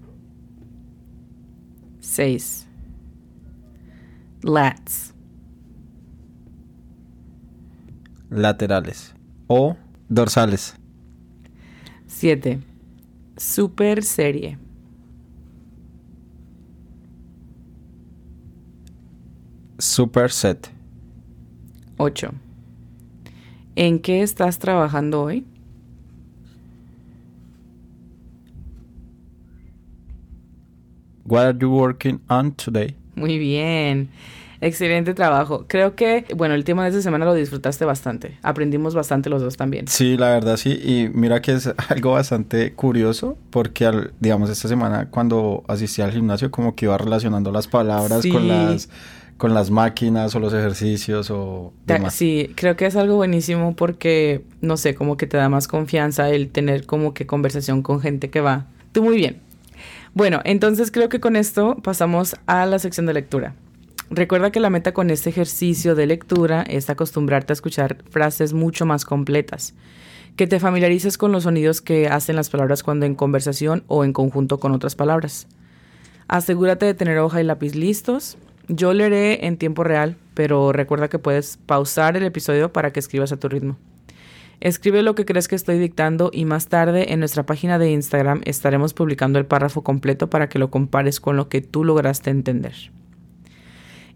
6. 1.99 2.67
Lats. 4.43 5.15
Laterales. 8.29 9.15
O 9.47 9.75
dorsales. 10.09 10.75
7. 12.13 12.61
Super 13.37 14.03
serie. 14.03 14.57
Superset. 19.79 20.69
8. 21.97 22.31
¿En 23.75 23.99
qué 23.99 24.21
estás 24.21 24.59
trabajando 24.59 25.23
hoy? 25.23 25.45
What 31.25 31.45
are 31.47 31.57
you 31.59 31.71
working 31.71 32.21
on 32.29 32.53
today? 32.53 32.95
Muy 33.15 33.39
bien. 33.39 34.09
Excelente 34.65 35.13
trabajo. 35.13 35.65
Creo 35.67 35.93
que, 35.95 36.25
bueno, 36.37 36.55
el 36.55 36.63
tema 36.63 36.83
de 36.83 36.89
esta 36.91 37.01
semana 37.01 37.25
lo 37.25 37.33
disfrutaste 37.33 37.83
bastante. 37.83 38.37
Aprendimos 38.43 38.95
bastante 38.95 39.29
los 39.29 39.41
dos 39.41 39.57
también. 39.57 39.89
Sí, 39.89 40.15
la 40.15 40.29
verdad 40.29 40.55
sí. 40.55 40.71
Y 40.81 41.09
mira 41.13 41.41
que 41.41 41.51
es 41.51 41.67
algo 41.89 42.13
bastante 42.13 42.71
curioso 42.73 43.37
porque, 43.49 43.85
al, 43.85 44.13
digamos, 44.21 44.49
esta 44.49 44.69
semana 44.69 45.09
cuando 45.09 45.63
asistí 45.67 46.01
al 46.01 46.11
gimnasio 46.13 46.49
como 46.49 46.75
que 46.75 46.85
iba 46.85 46.97
relacionando 46.97 47.51
las 47.51 47.67
palabras 47.67 48.21
Sí. 48.21 48.29
con 48.31 48.47
las 48.47 48.89
con 49.35 49.53
las 49.53 49.71
máquinas 49.71 50.33
o 50.35 50.39
los 50.39 50.53
ejercicios 50.53 51.29
o 51.29 51.73
demás. 51.85 52.13
Sí, 52.13 52.53
creo 52.55 52.77
que 52.77 52.85
es 52.85 52.95
algo 52.95 53.15
buenísimo 53.17 53.75
porque, 53.75 54.45
no 54.61 54.77
sé, 54.77 54.95
como 54.95 55.17
que 55.17 55.27
te 55.27 55.35
da 55.35 55.49
más 55.49 55.67
confianza 55.67 56.29
el 56.29 56.47
tener 56.49 56.85
como 56.85 57.13
que 57.13 57.25
conversación 57.25 57.81
con 57.81 57.99
gente 57.99 58.29
que 58.29 58.39
va. 58.39 58.67
Tú 58.93 59.03
muy 59.03 59.17
bien. 59.17 59.41
Bueno, 60.13 60.39
entonces 60.45 60.91
creo 60.91 61.09
que 61.09 61.19
con 61.19 61.35
esto 61.35 61.75
pasamos 61.83 62.37
a 62.45 62.65
la 62.65 62.79
sección 62.79 63.05
de 63.07 63.15
lectura. 63.15 63.55
Recuerda 64.15 64.51
que 64.51 64.59
la 64.59 64.69
meta 64.69 64.93
con 64.93 65.09
este 65.09 65.31
ejercicio 65.31 65.95
de 65.95 66.05
lectura 66.05 66.61
es 66.61 66.87
acostumbrarte 66.87 67.51
a 67.51 67.55
escuchar 67.55 67.97
frases 68.11 68.53
mucho 68.53 68.85
más 68.85 69.05
completas, 69.05 69.73
que 70.35 70.45
te 70.45 70.59
familiarices 70.59 71.17
con 71.17 71.31
los 71.31 71.43
sonidos 71.43 71.81
que 71.81 72.07
hacen 72.07 72.35
las 72.35 72.51
palabras 72.51 72.83
cuando 72.83 73.07
en 73.07 73.15
conversación 73.15 73.83
o 73.87 74.03
en 74.03 74.13
conjunto 74.13 74.59
con 74.59 74.71
otras 74.71 74.95
palabras. 74.95 75.47
Asegúrate 76.27 76.85
de 76.85 76.93
tener 76.93 77.17
hoja 77.17 77.41
y 77.41 77.43
lápiz 77.43 77.73
listos. 77.73 78.37
Yo 78.67 78.93
leeré 78.93 79.47
en 79.47 79.57
tiempo 79.57 79.83
real, 79.83 80.15
pero 80.35 80.71
recuerda 80.73 81.07
que 81.07 81.17
puedes 81.17 81.57
pausar 81.65 82.15
el 82.15 82.23
episodio 82.23 82.71
para 82.71 82.93
que 82.93 82.99
escribas 82.99 83.31
a 83.31 83.37
tu 83.37 83.49
ritmo. 83.49 83.77
Escribe 84.59 85.01
lo 85.01 85.15
que 85.15 85.25
crees 85.25 85.47
que 85.47 85.55
estoy 85.55 85.79
dictando 85.79 86.29
y 86.31 86.45
más 86.45 86.67
tarde 86.67 87.13
en 87.13 87.19
nuestra 87.19 87.47
página 87.47 87.79
de 87.79 87.89
Instagram 87.89 88.41
estaremos 88.45 88.93
publicando 88.93 89.39
el 89.39 89.47
párrafo 89.47 89.83
completo 89.83 90.29
para 90.29 90.49
que 90.49 90.59
lo 90.59 90.69
compares 90.69 91.19
con 91.19 91.35
lo 91.35 91.49
que 91.49 91.61
tú 91.61 91.83
lograste 91.83 92.29
entender. 92.29 92.75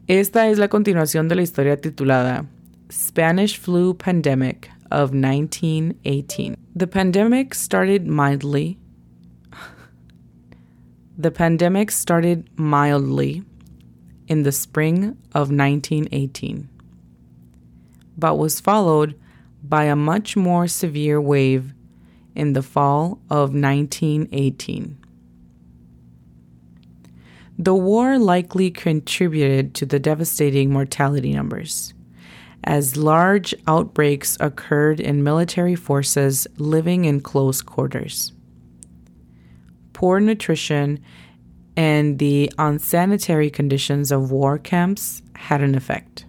Esta 0.07 0.47
es 0.47 0.57
la 0.57 0.69
continuación 0.69 1.27
de 1.27 1.35
la 1.35 1.41
historia 1.41 1.75
titulada 1.75 2.45
Spanish 2.89 3.59
Flu 3.59 3.93
Pandemic 3.93 4.69
of 4.89 5.11
1918. 5.11 6.55
The 6.73 6.87
pandemic 6.87 7.53
started 7.53 8.07
mildly. 8.07 8.77
The 11.17 11.29
pandemic 11.29 11.91
started 11.91 12.45
mildly 12.55 13.43
in 14.29 14.43
the 14.43 14.53
spring 14.53 15.17
of 15.33 15.51
1918, 15.51 16.69
but 18.17 18.37
was 18.37 18.61
followed 18.61 19.15
by 19.61 19.83
a 19.91 19.95
much 19.97 20.37
more 20.37 20.69
severe 20.69 21.19
wave 21.19 21.73
in 22.33 22.53
the 22.53 22.63
fall 22.63 23.19
of 23.29 23.53
1918. 23.53 24.95
The 27.59 27.73
war 27.73 28.19
likely 28.19 28.69
contributed 28.69 29.73
to 29.75 29.85
the 29.85 29.97
devastating 29.97 30.71
mortality 30.71 31.33
numbers, 31.33 31.95
as 32.63 32.97
large 32.97 33.55
outbreaks 33.67 34.37
occurred 34.39 34.99
in 34.99 35.23
military 35.23 35.75
forces 35.75 36.45
living 36.57 37.05
in 37.05 37.21
close 37.21 37.63
quarters. 37.63 38.31
Poor 39.93 40.19
nutrition 40.19 40.99
and 41.75 42.19
the 42.19 42.51
unsanitary 42.59 43.49
conditions 43.49 44.11
of 44.11 44.31
war 44.31 44.59
camps 44.59 45.23
had 45.35 45.61
an 45.61 45.73
effect. 45.73 46.25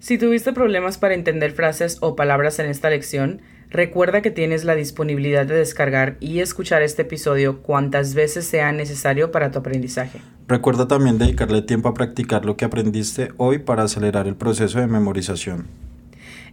Si 0.00 0.18
tuviste 0.18 0.52
problemas 0.52 0.98
para 0.98 1.14
entender 1.14 1.50
frases 1.50 1.96
o 2.02 2.14
palabras 2.14 2.58
en 2.58 2.66
esta 2.66 2.90
lección, 2.90 3.40
recuerda 3.74 4.22
que 4.22 4.30
tienes 4.30 4.64
la 4.64 4.76
disponibilidad 4.76 5.46
de 5.46 5.56
descargar 5.56 6.16
y 6.20 6.38
escuchar 6.38 6.82
este 6.82 7.02
episodio 7.02 7.60
cuantas 7.60 8.14
veces 8.14 8.46
sea 8.46 8.70
necesario 8.70 9.32
para 9.32 9.50
tu 9.50 9.58
aprendizaje. 9.58 10.20
Recuerda 10.46 10.86
también 10.86 11.18
dedicarle 11.18 11.60
tiempo 11.60 11.88
a 11.88 11.94
practicar 11.94 12.44
lo 12.44 12.56
que 12.56 12.64
aprendiste 12.64 13.32
hoy 13.36 13.58
para 13.58 13.82
acelerar 13.82 14.28
el 14.28 14.36
proceso 14.36 14.78
de 14.78 14.86
memorización. 14.86 15.66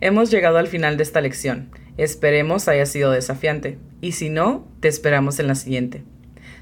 Hemos 0.01 0.31
llegado 0.31 0.57
al 0.57 0.65
final 0.65 0.97
de 0.97 1.03
esta 1.03 1.21
lección. 1.21 1.69
Esperemos 1.95 2.67
haya 2.67 2.87
sido 2.87 3.11
desafiante. 3.11 3.77
Y 4.01 4.13
si 4.13 4.31
no, 4.31 4.67
te 4.79 4.87
esperamos 4.87 5.37
en 5.37 5.45
la 5.45 5.53
siguiente. 5.53 6.03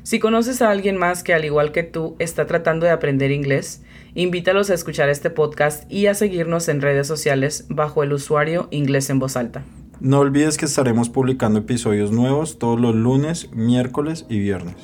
Si 0.04 0.20
conoces 0.20 0.62
a 0.62 0.72
alguien 0.72 0.98
más 0.98 1.24
que 1.24 1.34
al 1.34 1.46
igual 1.46 1.72
que 1.72 1.84
tú 1.84 2.18
está 2.20 2.48
tratando 2.48 2.86
de 2.86 2.92
aprender 2.92 3.32
inglés, 3.32 3.82
invítalos 4.14 4.70
a 4.70 4.74
escuchar 4.74 5.08
este 5.08 5.30
podcast 5.30 5.90
y 5.90 6.08
a 6.08 6.16
seguirnos 6.16 6.68
en 6.68 6.82
redes 6.82 7.08
sociales 7.08 7.66
bajo 7.70 8.04
el 8.04 8.12
usuario 8.12 8.68
Inglés 8.72 9.10
en 9.10 9.20
Voz 9.20 9.38
Alta. 9.38 9.64
No 10.00 10.20
olvides 10.20 10.58
que 10.58 10.66
estaremos 10.66 11.10
publicando 11.10 11.60
episodios 11.60 12.12
nuevos 12.12 12.58
todos 12.58 12.80
los 12.80 12.96
lunes, 12.96 13.50
miércoles 13.54 14.26
y 14.30 14.40
viernes. 14.40 14.76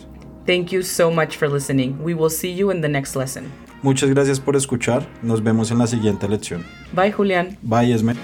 Thank 0.46 0.68
you 0.68 0.84
so 0.84 1.10
much 1.10 1.38
for 1.38 1.50
listening. 1.52 1.98
We 2.04 2.14
will 2.14 2.30
see 2.30 2.54
you 2.54 2.70
in 2.70 2.82
the 2.82 2.90
next 2.90 3.16
lesson. 3.16 3.46
Muchas 3.82 4.10
gracias 4.10 4.40
por 4.40 4.56
escuchar. 4.56 5.08
Nos 5.22 5.42
vemos 5.42 5.72
en 5.72 5.78
la 5.78 5.88
siguiente 5.88 6.28
lección. 6.28 6.66
Bye, 6.94 7.12
Julián. 7.12 7.58
Bye, 7.62 7.94
Esme. 7.94 8.16